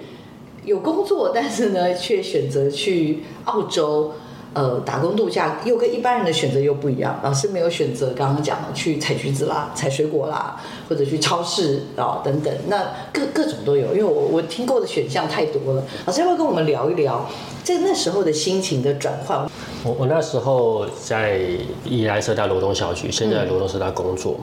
[0.65, 4.13] 有工作，但是呢， 却选择去澳洲。
[4.56, 7.19] 呃，打工度假又跟一般人的选择又不一样。
[7.21, 10.56] 老师没有选择刚刚讲的去采橘子啦、采水果啦，
[10.88, 13.88] 或者去超市啊等等，那各各种都有。
[13.93, 15.84] 因为我我听过的选项太多了。
[16.06, 17.30] 老师要不要跟我们聊一聊
[17.65, 19.45] 这那时候的心情的转换？
[19.84, 21.41] 我我那时候在
[21.84, 24.39] 宜兰社大罗东小区，现在罗东社大工作嘛。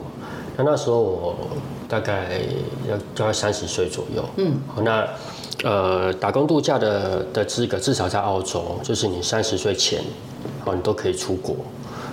[0.57, 1.35] 那时候我
[1.89, 2.39] 大概
[2.87, 4.23] 要大概三十岁左右。
[4.37, 5.09] 嗯，好那。
[5.63, 10.01] 呃，打工度假的的资格至少在澳洲，就是你三十岁前，
[10.65, 11.55] 哦，你都可以出国。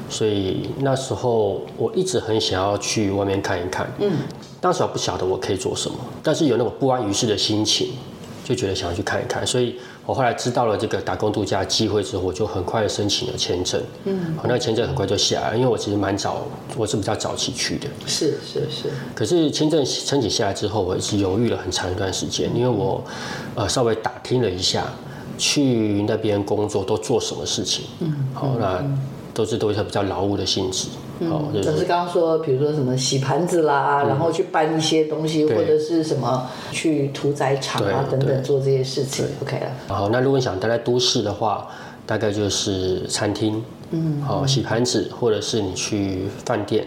[0.09, 3.89] 所以那时候我一直很想要去外面看一看。
[3.99, 4.13] 嗯，
[4.61, 7.91] 当时我不晓得我可以做什么，但是有那种不安于世的心情，
[8.51, 9.47] 就觉得想要去看一看。
[9.47, 9.77] 所以。
[10.07, 13.81] 我后来知道了这个打工度假机会之后，我就很快的申请了签证。
[14.07, 16.45] 嗯，好，那签证很快就下来了，因为我其实蛮早，
[16.77, 17.87] 我是比较早期去的。
[18.09, 18.91] 是是是。
[19.15, 23.01] 可是签证申请下来之后，我一直犹豫了很长一段时间，因为我
[23.55, 24.85] 呃稍微打听了一下，
[25.39, 27.85] 去那边工作都做什么事情。
[28.01, 28.85] 嗯，好，那
[29.33, 30.89] 都是都是比较劳务的性质。
[31.21, 39.67] 嗯，就是刚刚说，比如说什么洗盘子啦，嗯、然后去搬一些东西，或者是什么去屠宰场啊等等做这些事情，OK 了。
[39.89, 41.69] 好，那如果你想待在都市的话，
[42.07, 46.87] 大概就是餐厅，嗯，好，洗盘子，或者是你去饭店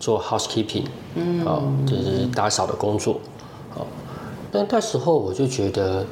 [0.00, 3.20] 做 housekeeping，嗯，好，就是打扫的工作，
[3.70, 3.86] 好。
[4.50, 6.04] 但那时候我就觉得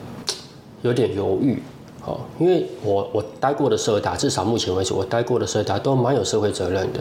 [0.82, 1.60] 有点犹豫，
[2.00, 7.00] 好，因为我我待过的社大，至少目前为止我待过的社大都蛮有社会责任的。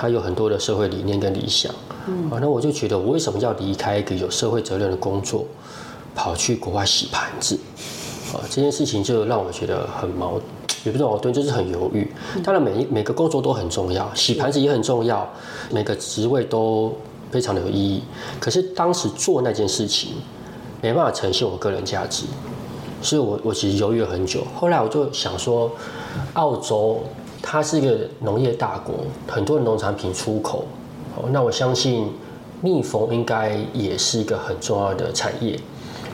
[0.00, 1.74] 他有很多的社会理念跟理想，
[2.06, 5.44] 嗯，啊，那我就觉得，我为什么要离开一个有社会责任的工作，
[6.14, 7.58] 跑去国外洗盘子？
[8.32, 10.40] 啊，这件事情就让我觉得很矛，
[10.84, 12.08] 也不是矛盾，就是很犹豫。
[12.44, 15.28] 当然，每一每个工作都很重要，洗盘子也很重要，
[15.72, 16.96] 每个职位都
[17.32, 18.00] 非常的有意义。
[18.38, 20.12] 可是当时做那件事情，
[20.80, 22.24] 没办法呈现我个人价值，
[23.02, 24.46] 所以我我其实犹豫了很久。
[24.54, 25.68] 后来我就想说，
[26.34, 27.02] 澳洲。
[27.42, 28.94] 它是一个农业大国，
[29.26, 30.64] 很多农产品出口。
[31.30, 32.12] 那我相信
[32.60, 35.58] 蜜蜂应该也是一个很重要的产业。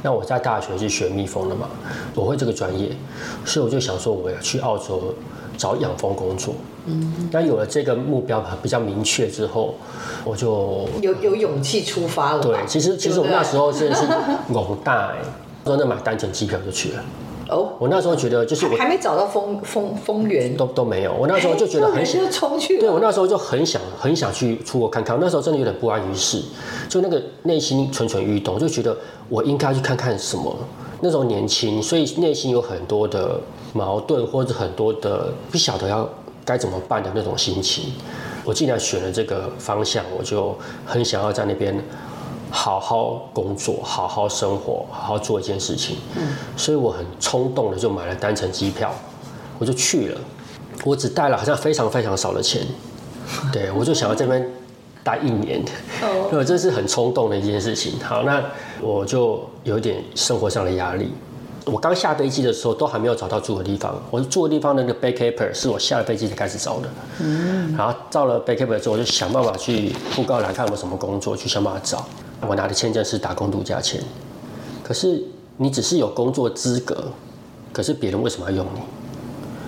[0.02, 1.66] 那我在大学是学蜜蜂的嘛，
[2.14, 2.90] 我会这个专业，
[3.44, 5.14] 所以我就想说我要去澳洲
[5.56, 6.54] 找养蜂工作。
[6.86, 9.74] 嗯，那有了这个目标比较明确之后，
[10.22, 12.42] 我就有有勇气出发了。
[12.42, 14.06] 对，其实其实我那时候真的是
[14.52, 15.16] 懵大哎，
[15.64, 17.02] 真的买单程机票就去了。
[17.48, 21.12] 哦，我那时候觉得就是我还没找到风风风源，都都没有。
[21.12, 25.18] 我那时候就觉得很想冲去，对我那时候就很想很想去出国看看。
[25.20, 26.42] 那时候真的有点不安于世，
[26.88, 28.96] 就那个内心蠢蠢欲动，就觉得
[29.28, 30.56] 我应该去看看什么。
[31.00, 33.38] 那时候年轻，所以内心有很多的
[33.72, 36.08] 矛盾，或者很多的不晓得要
[36.44, 37.92] 该怎么办的那种心情。
[38.44, 41.76] 我既然选了这个方向，我就很想要在那边。
[42.56, 45.96] 好好工作，好好生活，好好做一件事情。
[46.16, 48.94] 嗯，所以我很冲动的就买了单程机票，
[49.58, 50.20] 我就去了。
[50.84, 52.64] 我只带了好像非常非常少的钱，
[53.52, 54.48] 对，我就想要这边
[55.02, 55.60] 待一年。
[56.00, 57.98] 哦， 对，这是很冲动的一件事情。
[57.98, 58.40] 好，那
[58.80, 61.12] 我就有点生活上的压力。
[61.64, 66.88] 我刚下飞机的时候都还没有找到住的地方，我住的地方那个 backpacker 是我下了飞机才开始找的。
[67.20, 72.06] 嗯，然后到了 backpacker 之后，我就想办法去布告栏看有没有什么工作，去想办法找。
[72.48, 74.00] 我拿的签证是打工度假签，
[74.82, 75.22] 可是
[75.56, 77.04] 你只是有工作资格，
[77.72, 78.66] 可是别人为什么要用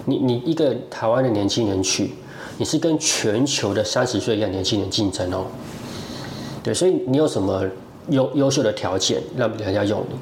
[0.04, 0.16] 你？
[0.18, 2.14] 你你一个台湾的年轻人去，
[2.58, 5.46] 你是跟全球的三十岁一样年轻人竞争哦。
[6.62, 7.64] 对，所以你有什么
[8.08, 10.16] 优优秀的条件让人家用你？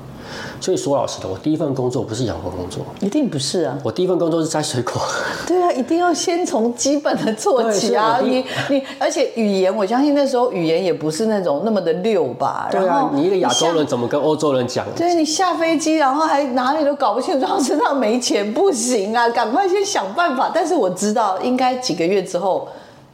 [0.61, 3.79] 所以说老实的，我第一份工作不是养蜂工作，一定不是啊。
[3.83, 4.95] 我第一份工作是摘水果。
[5.47, 8.21] 对啊，一定要先从基本的做起啊。
[8.23, 12.69] 你你，而且语言，我相信那时候语言也不是那种那么的溜吧。
[12.71, 14.87] 对啊，你一个亚洲人怎么跟欧洲人讲？
[14.97, 20.51] 对，你下飞机，然后还哪里都搞不清楚，身上没钱，不行啊，赶快先想办法。
[20.55, 22.69] 但是我知道，应该几个月之后，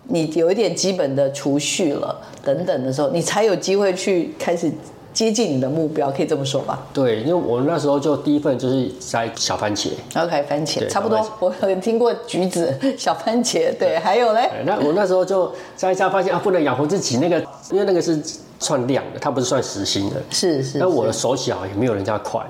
[0.05, 4.71] 你有一点基本的储蓄了，等等的时候，你才有机会去开始。
[5.13, 6.79] 接近你的目标，可以这么说吧？
[6.93, 9.89] 对，因为我那时候就第一份就是摘小番茄。
[10.15, 11.19] OK，番茄差不多。
[11.41, 14.49] 我有听过橘子、小番茄，对，还有嘞。
[14.65, 17.19] 那我那时候就摘一下，发现啊，不能养活自己。
[17.19, 17.39] 那个，
[17.71, 18.21] 因为那个是
[18.59, 20.17] 算量的，它不是算时薪的。
[20.31, 20.79] 是是。
[20.79, 22.41] 那我的手脚也没有人家快，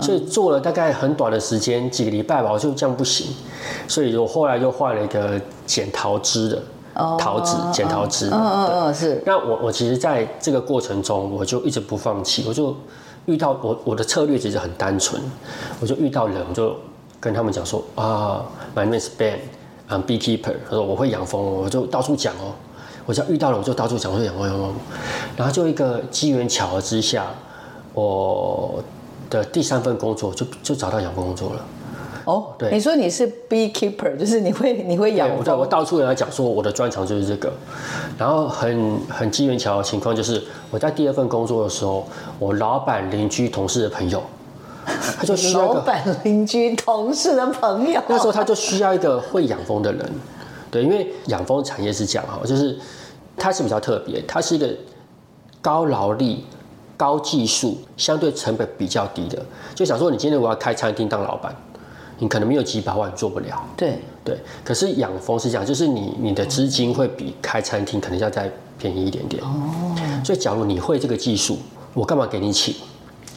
[0.00, 3.26] 所以做了大概很短的时间，几个礼拜吧，我就这样不行。
[3.86, 6.62] 所以我后来又换了一个剪桃枝的。
[7.18, 9.22] 桃子剪桃枝，嗯嗯嗯，是。
[9.26, 12.74] 那我我其实在这个过程中，我就一直不放弃，我就
[13.26, 15.20] 遇到我我的策略其实很单纯，
[15.80, 16.74] 我就遇到人我就
[17.20, 22.54] 跟他们讲说啊，My name is Ben，I'm beekeeper，他说我会养蜂，我就到处讲哦，
[23.04, 24.72] 我只要遇到了我就到处讲说养蜂养蜂，
[25.36, 27.26] 然后就一个机缘巧合之下，
[27.92, 28.82] 我
[29.28, 31.60] 的第三份工作就就找到养蜂工作了。
[32.26, 35.44] 哦，对，你说你是 beekeeper，就是你会你会养蜂？
[35.44, 37.52] 对，我到处跟他讲说我的专长就是这个，
[38.18, 42.04] 然后很很机缘巧合的情况就是我在第二份工作的时候，
[42.40, 44.20] 我老板邻居同事的朋友，
[44.84, 50.10] 他就需要老板邻居同事的朋友， 那时候他就需要一个会养蜂的人，
[50.68, 52.76] 对，因为养蜂产业是这样哈，就是
[53.36, 54.68] 它是比较特别，它是一个
[55.62, 56.44] 高劳力、
[56.96, 59.40] 高技术、相对成本比较低的，
[59.76, 61.54] 就想说你今天我要开餐厅当老板。
[62.18, 64.38] 你可能没有几百万做不了，对对。
[64.64, 69.42] 可是养蜂是这样，就是你你的资金会比开餐厅可能要再便宜一点点。
[69.42, 69.94] 哦。
[70.24, 71.58] 所以假如你会这个技术，
[71.92, 72.74] 我干嘛给你请？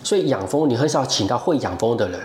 [0.01, 2.19] 所以养蜂你很少请到会养蜂的人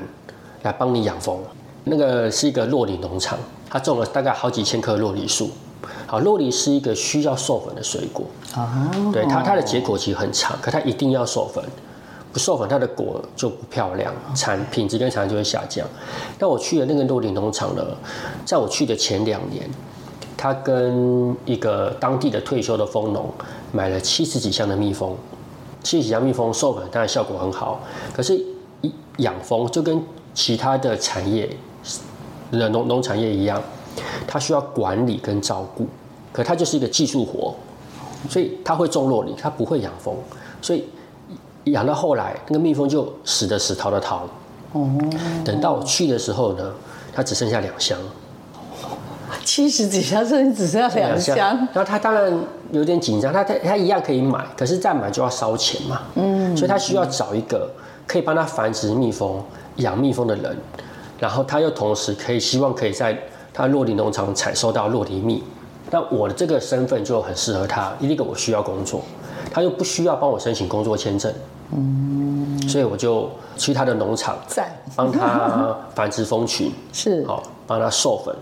[0.63, 1.39] 来帮你养蜂。
[1.83, 3.39] 那个是一个洛梨农场，
[3.69, 5.51] 他种了大概好几千棵洛梨树。
[6.07, 8.25] 好，洛梨是一个需要授粉的水果。
[8.55, 9.11] 哦。
[9.13, 11.63] 对它它的结果其实很长，可它一定要授粉。
[12.35, 15.87] 不授粉，它的果就不漂亮，产品质跟产量就会下降。
[16.37, 17.83] 但我去的那个酪梨农场呢，
[18.45, 19.71] 在我去的前两年，
[20.37, 23.33] 他跟一个当地的退休的蜂农
[23.71, 25.17] 买了七十几箱的蜜蜂，
[25.85, 27.81] 七十几箱蜜蜂授粉当然效果很好，
[28.13, 28.45] 可是
[29.19, 30.03] 养蜂就跟
[30.35, 31.49] 其他的产业
[32.51, 33.63] 的农农产业一样，
[34.27, 35.87] 它需要管理跟照顾，
[36.33, 37.55] 可它就是一个技术活，
[38.29, 40.17] 所以它会种落里，它不会养蜂，
[40.61, 40.85] 所以。
[41.65, 44.29] 养到后来，那个蜜蜂就死的死，逃的逃。
[44.73, 44.89] 哦。
[45.45, 46.73] 等到我去的时候呢，
[47.13, 47.99] 它只剩下两箱。
[49.45, 51.37] 七十几箱，甚至只剩下两箱。
[51.73, 52.33] 然后他当然
[52.71, 56.03] 有点紧张，他他他一样可以买，可是再买就要烧钱嘛。
[56.15, 56.57] 嗯。
[56.57, 57.71] 所以他需要找一个
[58.07, 59.43] 可以帮他繁殖蜜蜂、
[59.77, 60.57] 养蜜蜂的人，
[61.19, 63.19] 然后他又同时可以希望可以在
[63.53, 65.43] 他洛梨农场采收到洛梨蜜。
[65.91, 69.03] 那我的这个身份就很适合他，第一个我需要工作，
[69.53, 71.33] 他又不需要帮我申请工作签证。
[71.75, 74.37] 嗯，所以我就去他的农场，
[74.95, 78.35] 帮他繁殖蜂群， 是好，帮他授粉，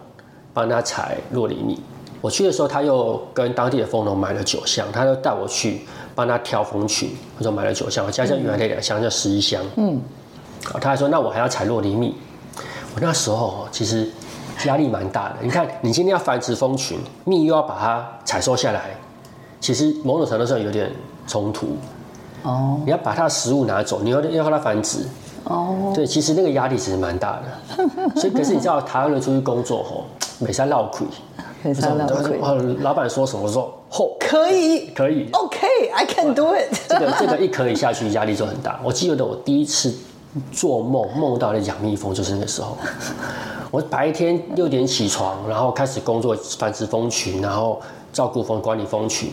[0.53, 1.81] 帮他采洛梨蜜。
[2.21, 5.81] 我去的时候，他又跟当地的蜂农买了九箱，他就带我去
[6.15, 9.61] 帮他挑蜂群，我就买了九箱，我加上原来那两箱，就十一箱。
[9.77, 10.01] 嗯，
[10.65, 12.15] 好，他还说那我还要采洛梨蜜。
[12.95, 14.09] 我那时候其实
[14.67, 18.91] 压力蛮大的，你看你今天要繁殖蜂群，蜜又要把它采收下来，
[19.59, 20.93] 其实某种程度上有点
[21.27, 21.77] 冲突。
[22.43, 25.07] 哦，你要把它的食物拿走，你要要它繁殖。
[25.45, 28.15] 哦，对，其实那个压力其实蛮大的。
[28.15, 30.05] 所以可是你知道，台湾人出去工作吼，
[30.39, 31.05] 每山闹亏，
[31.63, 32.39] 每山闹亏。
[32.81, 36.73] 老板说什么说，吼，可以，可以，OK，I can do it。
[36.89, 38.79] 这个这个一可以下去，压力就很大。
[38.85, 39.93] 我记得我第一次
[40.53, 42.79] 做梦梦到的养蜜蜂就是那个时候。
[43.73, 47.81] 我白天六点起床，然后开始工作繁殖蜂群，然后
[48.13, 49.33] 照顾蜂管理蜂群，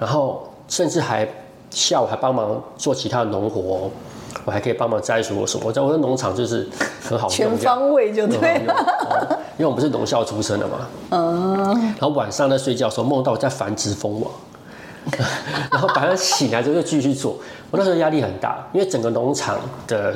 [0.00, 1.28] 然后甚至还。
[1.70, 3.90] 下午还帮忙做其他的农活，
[4.44, 5.64] 我还可以帮忙摘水果什么。
[5.66, 6.68] 我在我的农场就是
[7.02, 9.38] 很好，全方位就对了。
[9.58, 10.78] 因为我们是农校出身的嘛。
[11.10, 11.80] 嗯。
[11.98, 14.30] 然后晚上在睡觉的时候梦到我在繁殖蜂王，
[15.70, 17.36] 然后晚上醒来之后就继续做。
[17.70, 20.14] 我那时候压力很大，因为整个农场的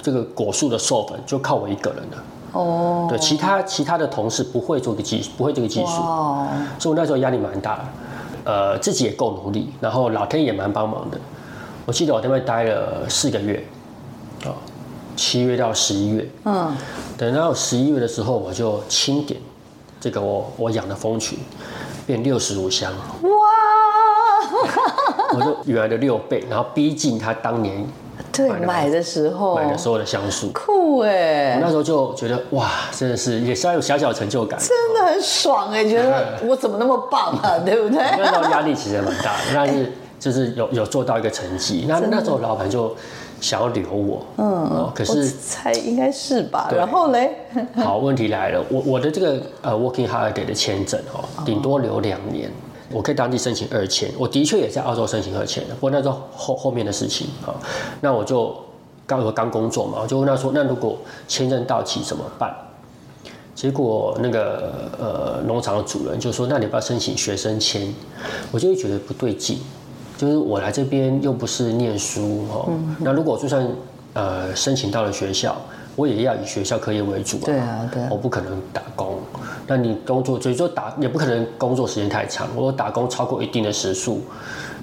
[0.00, 2.22] 这个果树的授粉就靠我一个人了。
[2.52, 3.06] 哦。
[3.08, 6.00] 对，其他其他的同事不会做个技术，不会这个技术。
[6.02, 6.46] 哦。
[6.78, 7.82] 所以我那时候压力蛮大的。
[8.46, 11.18] 呃，自己也够努力，然后老天也蛮帮忙的。
[11.84, 13.64] 我记得我在那边待了四个月，
[14.44, 14.54] 哦，
[15.16, 16.28] 七月到十一月。
[16.44, 16.72] 嗯。
[17.18, 19.40] 等到十一月的时候，我就清点
[20.00, 21.38] 这个我我养的蜂群，
[22.06, 22.92] 变六十五箱。
[23.22, 23.28] 哇！
[25.34, 27.84] 我就原来的六倍，然后逼近他当年。
[28.36, 29.56] 对，买的时候。
[29.56, 30.50] 买的所有的箱数。
[30.52, 31.54] 酷哎！
[31.54, 34.58] 我那时候就觉得哇，真的是也是要有小小的成就感。
[34.58, 37.98] 真的很爽哎，觉得我怎么那么棒啊， 对不对？
[37.98, 41.84] 那时候压力其实蛮大的，但是 就是有有做到一个成绩。
[41.88, 42.94] 那那时候老板就
[43.40, 46.70] 想要留我，嗯，可是猜应该是吧？
[46.74, 47.36] 然后嘞，
[47.76, 52.50] 好，问题来了，我我的这个呃 Working Holiday 的签证哦，顶多留两年。
[52.92, 57.54] 我可以当地申请二签，我的确也在澳洲申请二签的，不过那时候后后面的事情啊，
[58.00, 58.56] 那我就
[59.06, 60.96] 刚我刚工作嘛，我就问他说，那如果
[61.26, 62.54] 签证到期怎么办？
[63.54, 67.94] 结果那个呃农场的主人就说，那你不要申请学生签，
[68.52, 69.58] 我就会觉得不对劲，
[70.16, 72.68] 就是我来这边又不是念书哈，
[72.98, 73.66] 那如果就算
[74.12, 75.56] 呃申请到了学校。
[75.96, 79.18] 我也要以学校课业为主啊，对啊，对啊，我不可能打工。
[79.66, 82.48] 那你工作，所以说打也不可能工作时间太长。
[82.54, 84.20] 我打工超过一定的时数，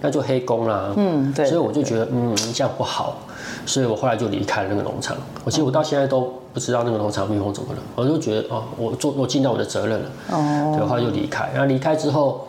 [0.01, 0.93] 那就黑工啦。
[0.97, 1.45] 嗯，对。
[1.45, 3.17] 所以我就觉得，嗯，这样不好。
[3.65, 5.15] 所以我后来就离开了那个农场。
[5.45, 10.05] 我其实我到现在都不知道那个农场蜜蜂怎么了，我就觉得哦，我做我尽到我的责任了。
[10.31, 11.49] 哦，对，后来就离开。
[11.53, 12.47] 然后离开之后，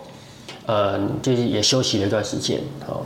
[0.67, 2.59] 嗯，就是也休息了一段时间。
[2.89, 3.03] 哦，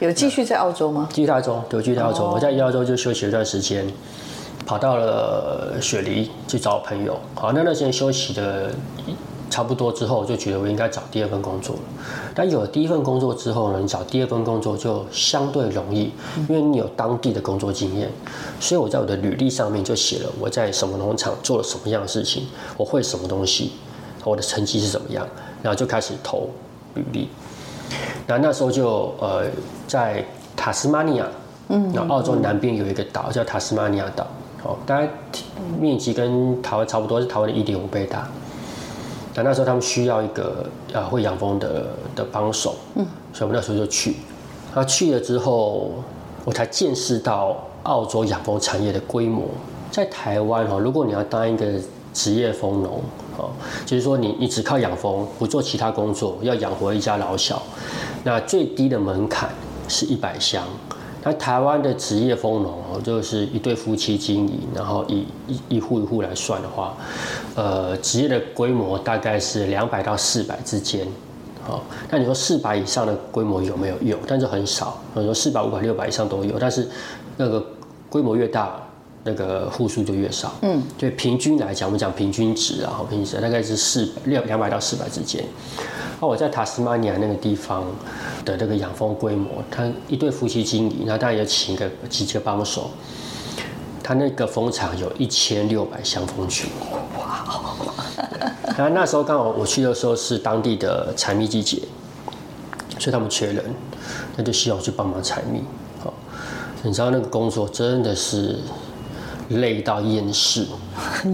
[0.00, 1.08] 有继续在澳洲吗？
[1.10, 2.24] 继续在澳洲，对，继续在澳洲。
[2.24, 3.86] 我在澳洲就休息了一段时间，
[4.68, 7.18] 跑到了雪梨去找朋友。
[7.34, 8.70] 好，那段时间休息的。
[9.50, 11.82] 差不多之后，我就觉得我应该找第二份工作了。
[12.34, 16.12] 但有了第一份工作之后呢，你找第二份工作就相对容易，
[16.50, 18.10] 因为你有当地的工作经验。
[18.60, 22.46] 所以我在我的履历上面就写了我在什么农场做了什么样的事情，
[22.76, 23.72] 我会什么东西，
[24.22, 25.26] 我的成绩是怎么样，
[25.62, 26.50] 然后就开始投
[26.94, 27.28] 履历。
[28.26, 29.46] 那那时候就呃
[29.86, 30.22] 在
[30.54, 31.26] 塔斯马尼亚，
[31.68, 34.26] 嗯，然后澳洲南边有一个岛叫塔斯马尼亚岛，
[34.68, 35.08] 哦，大概
[35.80, 38.28] 面积跟台湾差不多，是台湾的一点五倍大。
[39.34, 44.16] 那那时候他们需要一个啊会养蜂的的帮手，嗯，所以我们那时候就去。
[44.74, 45.92] 他去了之后，
[46.44, 49.46] 我才见识到澳洲养蜂产业的规模。
[49.90, 51.64] 在台湾哈，如果你要当一个
[52.12, 53.00] 职业蜂农，
[53.38, 53.48] 哦，
[53.86, 57.62] 就是说你你只靠养蜂，不做其他工作，要养活一家老小，
[58.22, 59.48] 那最低的门槛
[59.88, 60.62] 是一百箱。
[61.24, 66.96] 那台湾的职业风农哦，就是一对夫妻经营，然后以一一户一户来算的话，
[67.54, 71.06] 呃，职业的规模大概是两百到四百之间。
[71.64, 73.94] 好，那你说四百以上的规模有没有？
[74.00, 74.96] 有，但是很少。
[75.14, 76.88] 你说四百、五百、六百以上都有，但是
[77.36, 77.62] 那个
[78.08, 78.80] 规模越大，
[79.28, 80.54] 那个户数就越少。
[80.62, 85.44] 嗯，对，平均来讲，我们讲平均值啊，平均值大概是四六两百到四百之间。
[86.18, 87.84] 那我在塔斯马尼亚那个地方
[88.44, 92.90] 的这个养蜂规模，他一对夫妻经营，那当然也请一个几个帮手。
[94.02, 96.70] 他那个蜂场有一千六百箱蜂群，
[97.18, 97.44] 哇！
[98.76, 101.82] 然后那时候刚好我去的时候是当地的采蜜季节，
[102.98, 103.62] 所以他们缺人，
[104.34, 105.60] 那就希望我去帮忙采蜜。
[106.02, 106.14] 好，
[106.82, 108.58] 你知道那个工作真的是。
[109.48, 110.66] 累到厌世，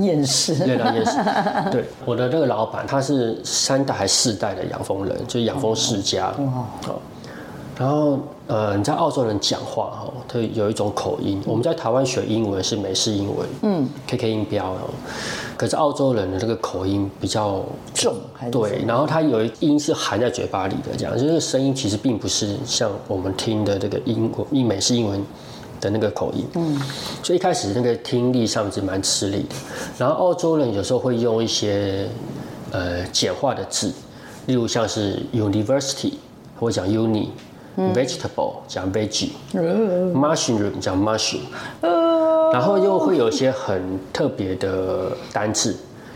[0.01, 1.12] 厌世，累到厌世。
[1.71, 6.33] 对，我的那个老板，他是三代还是四代的养蜂人，就是养蜂世家。
[6.39, 6.95] 哦，
[7.77, 11.43] 然后呃，你在澳洲人讲话哈，他有一种口音。
[11.45, 14.91] 我们在台湾学英文是美式英文，嗯，K K 音标哦。
[15.57, 18.15] 可是澳洲人的这个口音比较重，
[18.53, 25.21] 对，然后他有一音是含在嘴巴里的，这样，就是声音其实并不是像我们听的这个英国英美式英文。
[25.85, 26.80] 的那个口音，嗯，
[27.22, 29.55] 所以一开始那个听力上是蛮吃力的。
[29.99, 32.09] 然后澳洲人有时候会用一些
[32.70, 33.93] 呃简化的字，
[34.47, 36.14] 例如像是 university
[36.59, 41.43] 或者讲 uni，vegetable 讲 veggie，mushroom 讲 mushroom，
[42.51, 45.72] 然后又会有一些很特别的单字，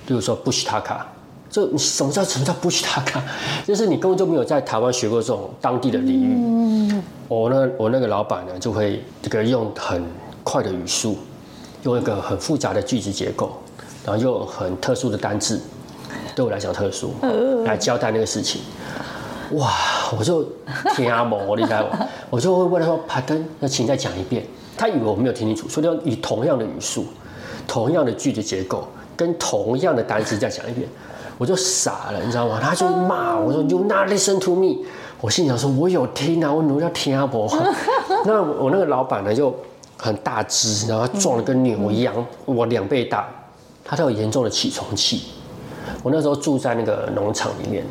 [0.06, 1.02] 例如说 bush tucker，
[1.50, 2.82] 就你什么叫什么叫 bush？
[3.66, 6.34] 就是你根本就没有在台湾学过这种当地的俚语。
[6.36, 10.02] 嗯我那我那个老板呢，就会这个用很
[10.42, 11.18] 快的语速，
[11.82, 13.52] 用一个很复杂的句子结构，
[14.04, 15.60] 然后用很特殊的单字，
[16.34, 17.12] 对我来讲特殊，
[17.66, 18.62] 来交代那个事情。
[19.52, 19.70] 哇，
[20.18, 20.42] 我就
[20.96, 21.46] 天啊，猛！
[21.46, 21.84] 我理解，
[22.30, 24.42] 我就会问他说：“帕登，那请再讲一遍。”
[24.76, 27.04] 他以为我没有听清楚，所以要以同样的语速、
[27.66, 30.88] 同样的句子结构跟同样的单字再讲一遍，
[31.38, 32.58] 我就傻了，你知道吗？
[32.60, 34.84] 他就骂我说：“You not listen to me。”
[35.20, 37.50] 我心想说，我有听啊，我努力要听啊，不？
[38.26, 39.54] 那我那个老板呢，就
[39.96, 42.14] 很大只，然后壮得跟牛一样，
[42.44, 43.28] 我两倍大，
[43.84, 45.22] 他都有严重的起床气。
[46.02, 47.84] 我那时候住在那个农场里面，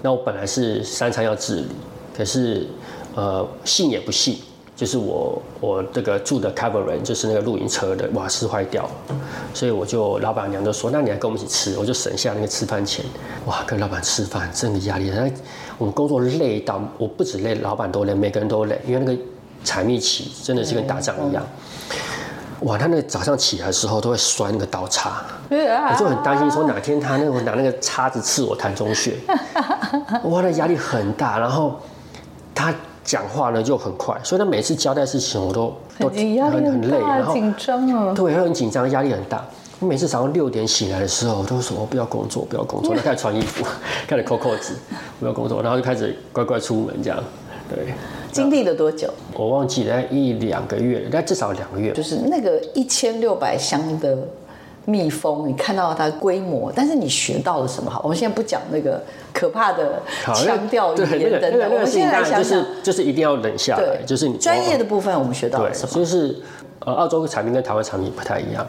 [0.00, 1.68] 那我本来是三餐要自理，
[2.16, 2.66] 可是
[3.14, 4.38] 呃，信也不信。
[4.82, 8.90] 就是我我这个住的 caravan 就是那个露营车的瓦斯坏掉了，
[9.54, 13.04] 所以我就老板娘就说，那你来跟我们一起吃，我就省下那个吃饭钱。
[13.46, 15.12] 哇，跟老板吃饭真的压力，
[15.78, 19.22] 我们工作累到我不止累，老板都累，每个人都累，因为那个
[19.62, 21.46] 采蜜期真的是跟打仗一样。
[22.62, 29.14] 哇，他那个早上起来的时候都会摔那个刀叉，我就很担心说哪天他那个拿那个叉子刺我痰中穴。
[30.24, 31.91] 哇，那压力很大，然后他。
[33.04, 39.44] 讲话呢就很快，所以他每次交代事情我都都很很累，然后紧张啊，对，很紧张，压力很大。
[39.80, 43.64] 我每次早上六点醒来的时候，我都说我不要工作，不要工作，就 开始穿衣服，
[44.06, 44.76] 开始扣扣子，
[45.18, 47.18] 不要工作，然后就开始乖乖出门这样。
[47.68, 47.94] 对，
[48.30, 49.08] 经历了多久？
[49.34, 51.92] 我忘记了，一两个月，但至少两个月。
[51.92, 54.16] 就是那个一千六百箱的。
[54.84, 57.90] 蜜蜂，你看到它的规模，但是你学到了什么？
[57.90, 59.00] 好，我们现在不讲那个
[59.32, 60.02] 可怕的
[60.34, 61.70] 腔调语言等等。
[61.72, 63.84] 我们现在来想想，就是一定要忍下来。
[63.84, 65.94] 对，就是你专业的部分，我们学到了什么？
[65.94, 66.36] 就是
[66.80, 68.66] 呃，澳洲产品跟台湾产品不太一样。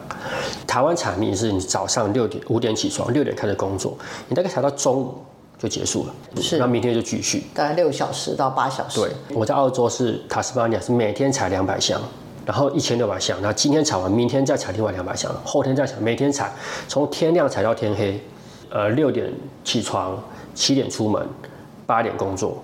[0.66, 3.96] 台湾产品是你早上六点五点起床，六点开始工作，
[4.28, 5.14] 你大概采到中午
[5.58, 9.00] 就结束了，是，那明天就继续，大概六小时到八小时。
[9.00, 12.00] 对，我在澳洲是塔斯马尼亚，是每天采两百箱。
[12.44, 16.52] 然后一千六百箱，然后今天采完，明天再采另外两百箱，后天再采，每天采，
[16.88, 18.20] 从天亮采到天黑，
[18.70, 19.32] 呃，六点
[19.62, 20.16] 起床，
[20.54, 21.26] 七点出门，
[21.86, 22.62] 八点工作，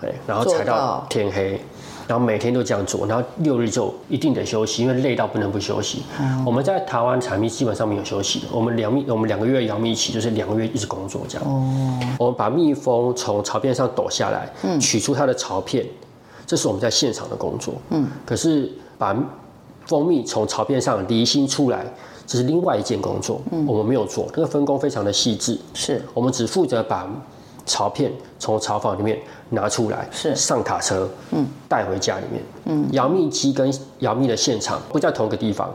[0.00, 1.60] 哎，然后采到天黑。
[2.08, 6.02] 然后每天都这样做，然后六日就一定得休息，因为累到不能不休息。
[6.20, 11.48] 嗯、我们在台湾采蜜基本上没有休息的，我们两蜜，我们两个月养蜜期就是两个月一直工作这样。
[11.48, 15.86] 哦、我们把蜜蜂从巢片上抖下来，嗯、取出它的巢片，
[16.44, 17.74] 这是我们在现场的工作。
[17.90, 18.70] 嗯，可是
[19.02, 19.16] 把
[19.86, 21.84] 蜂蜜从巢片上离心出来，
[22.24, 23.40] 这是另外一件工作。
[23.50, 25.58] 嗯，我们没有做，那个分工非常的细致。
[25.74, 27.10] 是我们只负责把
[27.66, 29.18] 巢片从巢房里面。
[29.54, 35.70] 拿出来是上卡车，嗯，带回家里面，嗯，摇蜜机跟摇蜜的现场不在同一个地方，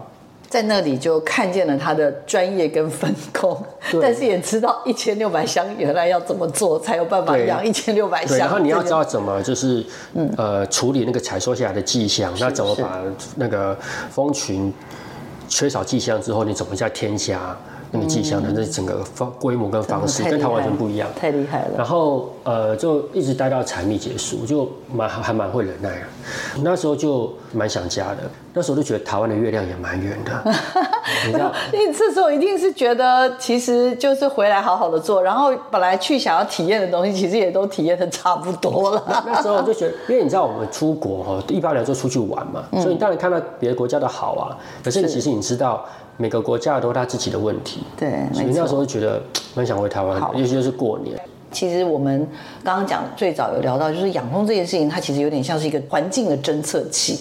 [0.50, 3.62] 在那里就看见了他的专业跟分工，
[4.02, 13.02] 但是也知道一千六百箱原来要怎么做才有办法养一千六百箱，然后你要知道怎么就是，嗯，呃，处理那个采收下来的迹象，那怎么把
[13.36, 13.78] 那个
[14.10, 14.74] 蜂群
[15.50, 17.56] 缺少迹象之后，你怎么再添加？
[17.92, 21.78] 那个迹象的那整个方规模跟方式跟它完全不一样，太厉害了。
[21.78, 26.08] 然后呃，就一直待到采蜜结束，就蛮还蛮会忍耐啊。
[26.62, 28.18] 那时候就蛮想家的，
[28.54, 30.32] 那时候就觉得台湾的月亮也蛮圆的。
[31.26, 39.24] 你知道，你这时候一定是觉得其实就是回来好好的做，然后本来去想要体验的东西，其实也都体验的差不多了。
[39.26, 45.86] 那时候我就觉得，因为你知道我们出国哈，一般来说出去玩嘛，嗯、所以你当然看到别的国家的好啊，可是其实你知道。
[46.18, 49.22] 每个国家都有他自己的问题，对，所以那时候觉得
[49.56, 51.18] 蛮想回台湾，好尤其就是过年。
[51.50, 52.28] 其实我们
[52.64, 57.20] 刚刚讲最早有聊到，就是养蜂这件事情，它其实有点像是一个环境的侦测器。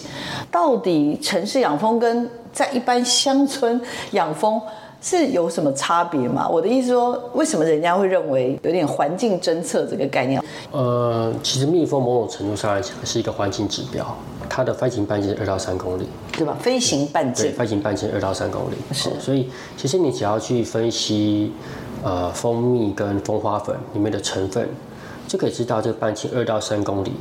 [0.51, 3.81] 到底城市养蜂跟在一般乡村
[4.11, 4.61] 养蜂
[5.07, 6.49] 是有什么差别吗？
[6.49, 10.43] 我的意思说，为什么人家会认为有点环境侦测这个概念？
[10.73, 14.05] 呃，其实蜜蜂某种程度上来讲是一个环境指标。
[14.49, 16.57] 它的飞行半径是二到三公里，对吧？
[16.61, 18.75] 飞行半径，对，飞行半径二到三公里。
[18.93, 21.53] 是，所以其实你只要去分析，
[22.03, 24.69] 呃，蜂蜜跟蜂花粉里面的成分，
[25.29, 27.13] 就可以知道这个半径二到三公里。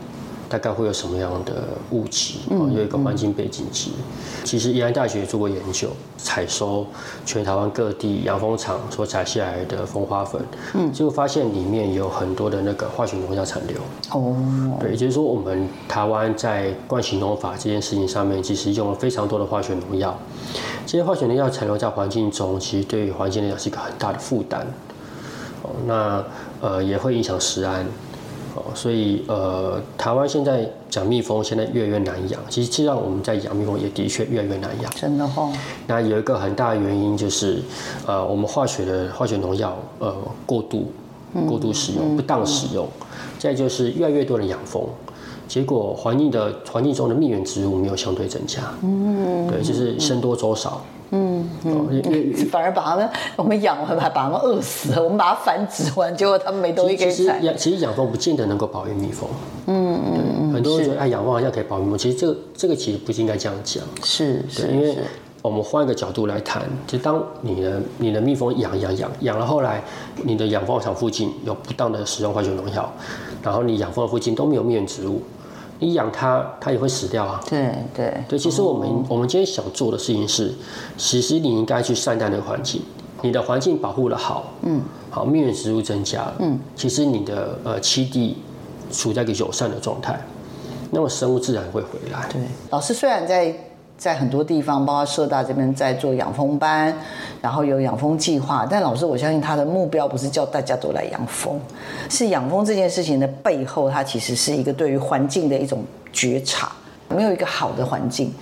[0.56, 2.36] 大概会有什么样的物质？
[2.50, 3.90] 嗯，有一个环境背景值。
[4.46, 6.88] 其实宜兰大学也做过研究，采收
[7.26, 10.42] 全台湾各地养蜂场所采下来的蜂花粉，
[10.74, 13.76] 嗯，结果发现里面有很多的那个化学农药残留。
[14.12, 14.34] 哦，
[14.80, 20.18] 对，也就是说，我们台湾在惯行农法这件事情上面，其实用了非常多的化学农药。
[20.86, 24.66] 这些化学农药残留在环境中，其实对于环境来讲是一个很大的负担。
[25.64, 26.24] 哦，那
[26.62, 27.86] 呃也会影响食安。
[28.74, 32.40] 所以，呃，台湾现在讲蜜蜂现在越来越难养。
[32.50, 34.92] 其实，实际上我们在养蜜蜂也的确越来越难养。
[34.96, 35.52] 真的哦。
[35.88, 37.62] 那有一个很大的原因就是，
[38.06, 40.92] 呃，我们化学的化学农药，呃，过度
[41.48, 42.88] 过度使用，不当使用。
[43.38, 44.84] 再就是越来越多人养蜂，
[45.48, 48.62] 结果环境的环境中的蜜源植物没有相对增加。
[48.82, 49.48] 嗯。
[49.48, 50.84] 对，就是僧多粥少。
[51.12, 57.14] 嗯嗯，反而把他们我们养完还把他们饿死了，我们把它繁殖完，结果他们没东西可以采。
[57.14, 59.30] 其实养其实养蜂不见得能够保育蜜蜂。
[59.68, 63.84] 嗯嗯嗯，很多人觉得哎养蜂好像可以保育蜜蜂，其实这个这个其实不是应该这样讲。
[64.04, 64.98] 是是，因为
[65.42, 69.84] 我们换一个角度来谈，就当你的你的蜜蜂养养养养了，后来
[70.24, 72.92] 你的养蜂场附近有不当的使用化学农药，
[73.44, 75.22] 然后你养蜂的附近都没有蜜源植物。
[75.80, 77.42] 你养它，它也会死掉啊。
[77.50, 80.54] 对对对，其实我们、哦、我们今天想做的事情是，
[80.98, 82.82] 其实你应该去善待那个环境，
[83.22, 88.38] 你的环境保护的好，嗯，好，蜜源植物增加了，嗯，其实你的呃栖地
[88.92, 90.20] 处在一个友善的状态，
[90.92, 92.28] 那么生物自然会回来。
[92.32, 93.65] 对，老师虽然在。
[93.98, 96.94] 在很多地方，包括社大这边在做养蜂班，
[97.42, 98.68] 然后有养蜂计划。
[98.70, 101.60] 但老师，我相信他的目标不是叫大家都来养蜂，
[102.10, 106.72] 是养蜂这件事情的背后，它其实是一个对于环境的一种觉察。
[107.10, 108.34] 没有一个好的环境，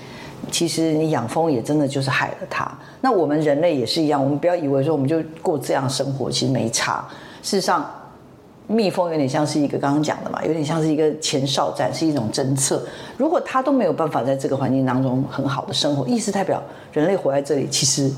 [0.51, 2.69] 其实你养蜂也真的就是害了它。
[3.01, 7.05] 那我们人类也是一样，我们不要以为说我们就过这样生活，其实没差。
[7.41, 7.89] 事实上。
[8.67, 12.81] 蜜蜂有点像是一个刚刚讲的嘛，有点像是一个前哨站，是一种侦测。
[13.17, 18.09] 如果它都没有办法在这个环境当中很好的生活，意思代表人类活在这里其实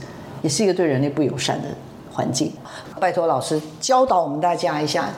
[0.41, 1.67] 也是一个对人类不友善的
[2.11, 2.51] 环境。
[2.99, 5.09] 拜托老师教导我们大家一下，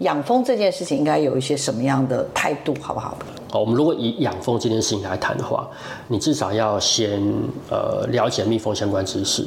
[0.00, 3.16] 养蜂这件事情应该有一些什么样的态度，好不好？
[3.48, 5.68] 好，我们如果以养蜂这件事情来谈的话，
[6.08, 7.22] 你至少要先
[7.70, 9.46] 呃了解蜜蜂相关知识。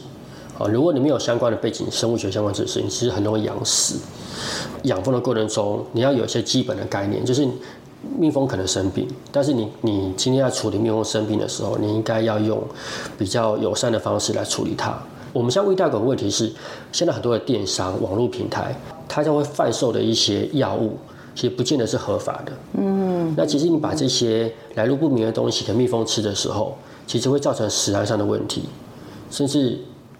[0.59, 3.95] 啊，如果你没有相关的背景，生物学相关知识，你其实很容易养死。
[4.83, 7.47] 养蜂的过程中，你要有一些基本的概念，就是
[8.17, 12.61] 蜜蜂可能生病，但是你你今天要处理蜜蜂生病的时候，你应该要用
[13.17, 14.97] 比较友善的方式来处理它。
[15.31, 16.51] 我们现在遇到一个问题是，
[16.91, 18.75] 现在很多的电商、网络平台，
[19.07, 20.97] 它将会贩售的一些药物，
[21.35, 22.51] 其实不见得是合法的。
[22.73, 28.63] 嗯，那其实你把这些来路不明的东西给蜜蜂吃的时候，其实会造成食安上的问题，
[29.29, 29.79] 甚至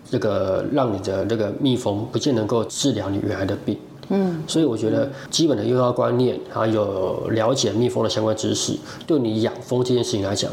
[0.10, 3.78] 这个让你的那个蜜蜂不见能够治疗你原来的病。
[4.12, 10.50] 嗯，所以我觉得基本的用药观念，还有了解蜜蜂的相关知识，对你养蜂这件事情来讲，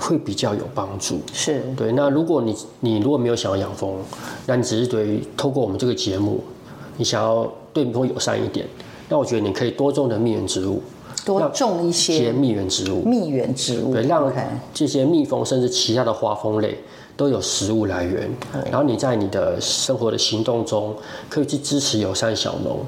[0.00, 1.20] 会比较有帮助。
[1.32, 1.92] 是对。
[1.92, 3.94] 那如果你你如果没有想要养蜂，
[4.46, 6.42] 那你只是对于透过我们这个节目，
[6.96, 8.66] 你想要对蜜蜂友善一点，
[9.08, 10.82] 那我觉得你可以多种的蜜源植物，
[11.24, 14.28] 多种一些蜜源植物，蜜源植物，对，让
[14.74, 16.76] 这些蜜蜂甚至其他的花蜂类。
[17.18, 18.30] 都有食物来源，
[18.70, 20.94] 然后你在你的生活的行动中，
[21.28, 22.78] 可以去支持友善小农，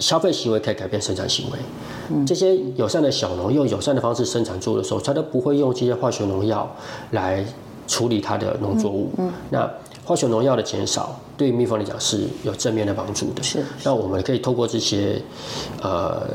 [0.00, 1.58] 消费行为可以改变生产行为。
[2.08, 6.68] 嗯，这些友善的小农用友善的方式生产作物的时候，他都不会用这些化学农药
[7.12, 7.46] 来
[7.86, 9.12] 处理他的农作物。
[9.18, 9.70] 嗯，那
[10.04, 13.42] 化学农药的减少，对于蜜蜂来讲是有正面的帮助的。
[13.44, 15.22] 是，那我们可以透过这些
[15.80, 16.26] 呃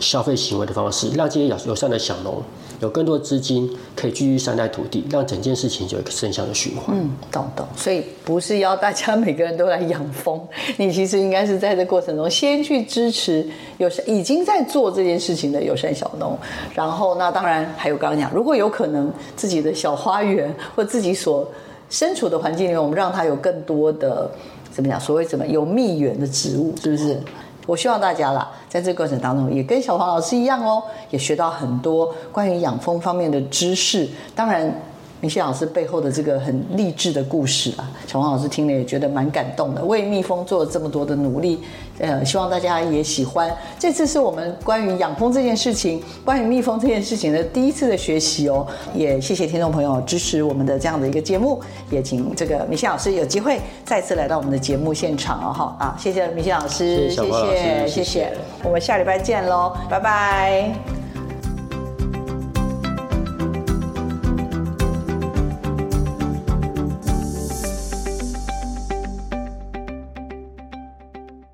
[0.00, 2.42] 消费行为的方式，让这些友友善的小农。
[2.80, 6.96] 有更多资金可以继续善待土地，让整件事情有一个正向的循环。
[6.96, 7.66] 嗯，懂懂。
[7.76, 10.40] 所以不是要大家每个人都来养蜂，
[10.76, 13.46] 你其实应该是在这过程中先去支持
[13.78, 16.36] 有已经在做这件事情的友善小农，
[16.74, 21.46] 然后那当然还有刚刚讲，如果有可能自己的小花园或自己所
[21.90, 24.30] 身处的环境里面，我们让它有更多的
[24.72, 24.98] 怎么讲？
[24.98, 27.20] 所谓什么有蜜源的植物，是不是？
[27.66, 34.08] 我希望大家啦，在这个过程当中，也跟小黄老师一样哦，也学到很多关于养蜂方面的知识。
[34.34, 34.72] 当然。
[35.20, 41.60] 米歇老师背后的这个很励志的故事啊，小黄老师听了也觉得蛮感动的，为蜜蜂做了这么多的努力，
[41.98, 43.54] 呃，希望大家也喜欢。
[43.78, 51.60] 这次是我们关于养蜂这件事情，关于蜜蜂这件事情的第一次的学习哦，也谢谢听众朋友支持我们的这样的一个节目，
[51.90, 58.32] 也请这个米歇老师有机会再次来到我们的节目现场哦，哈啊，谢谢米歇老师，谢谢，谢谢，谢谢，
[58.64, 61.09] 我们下礼拜见喽，拜拜。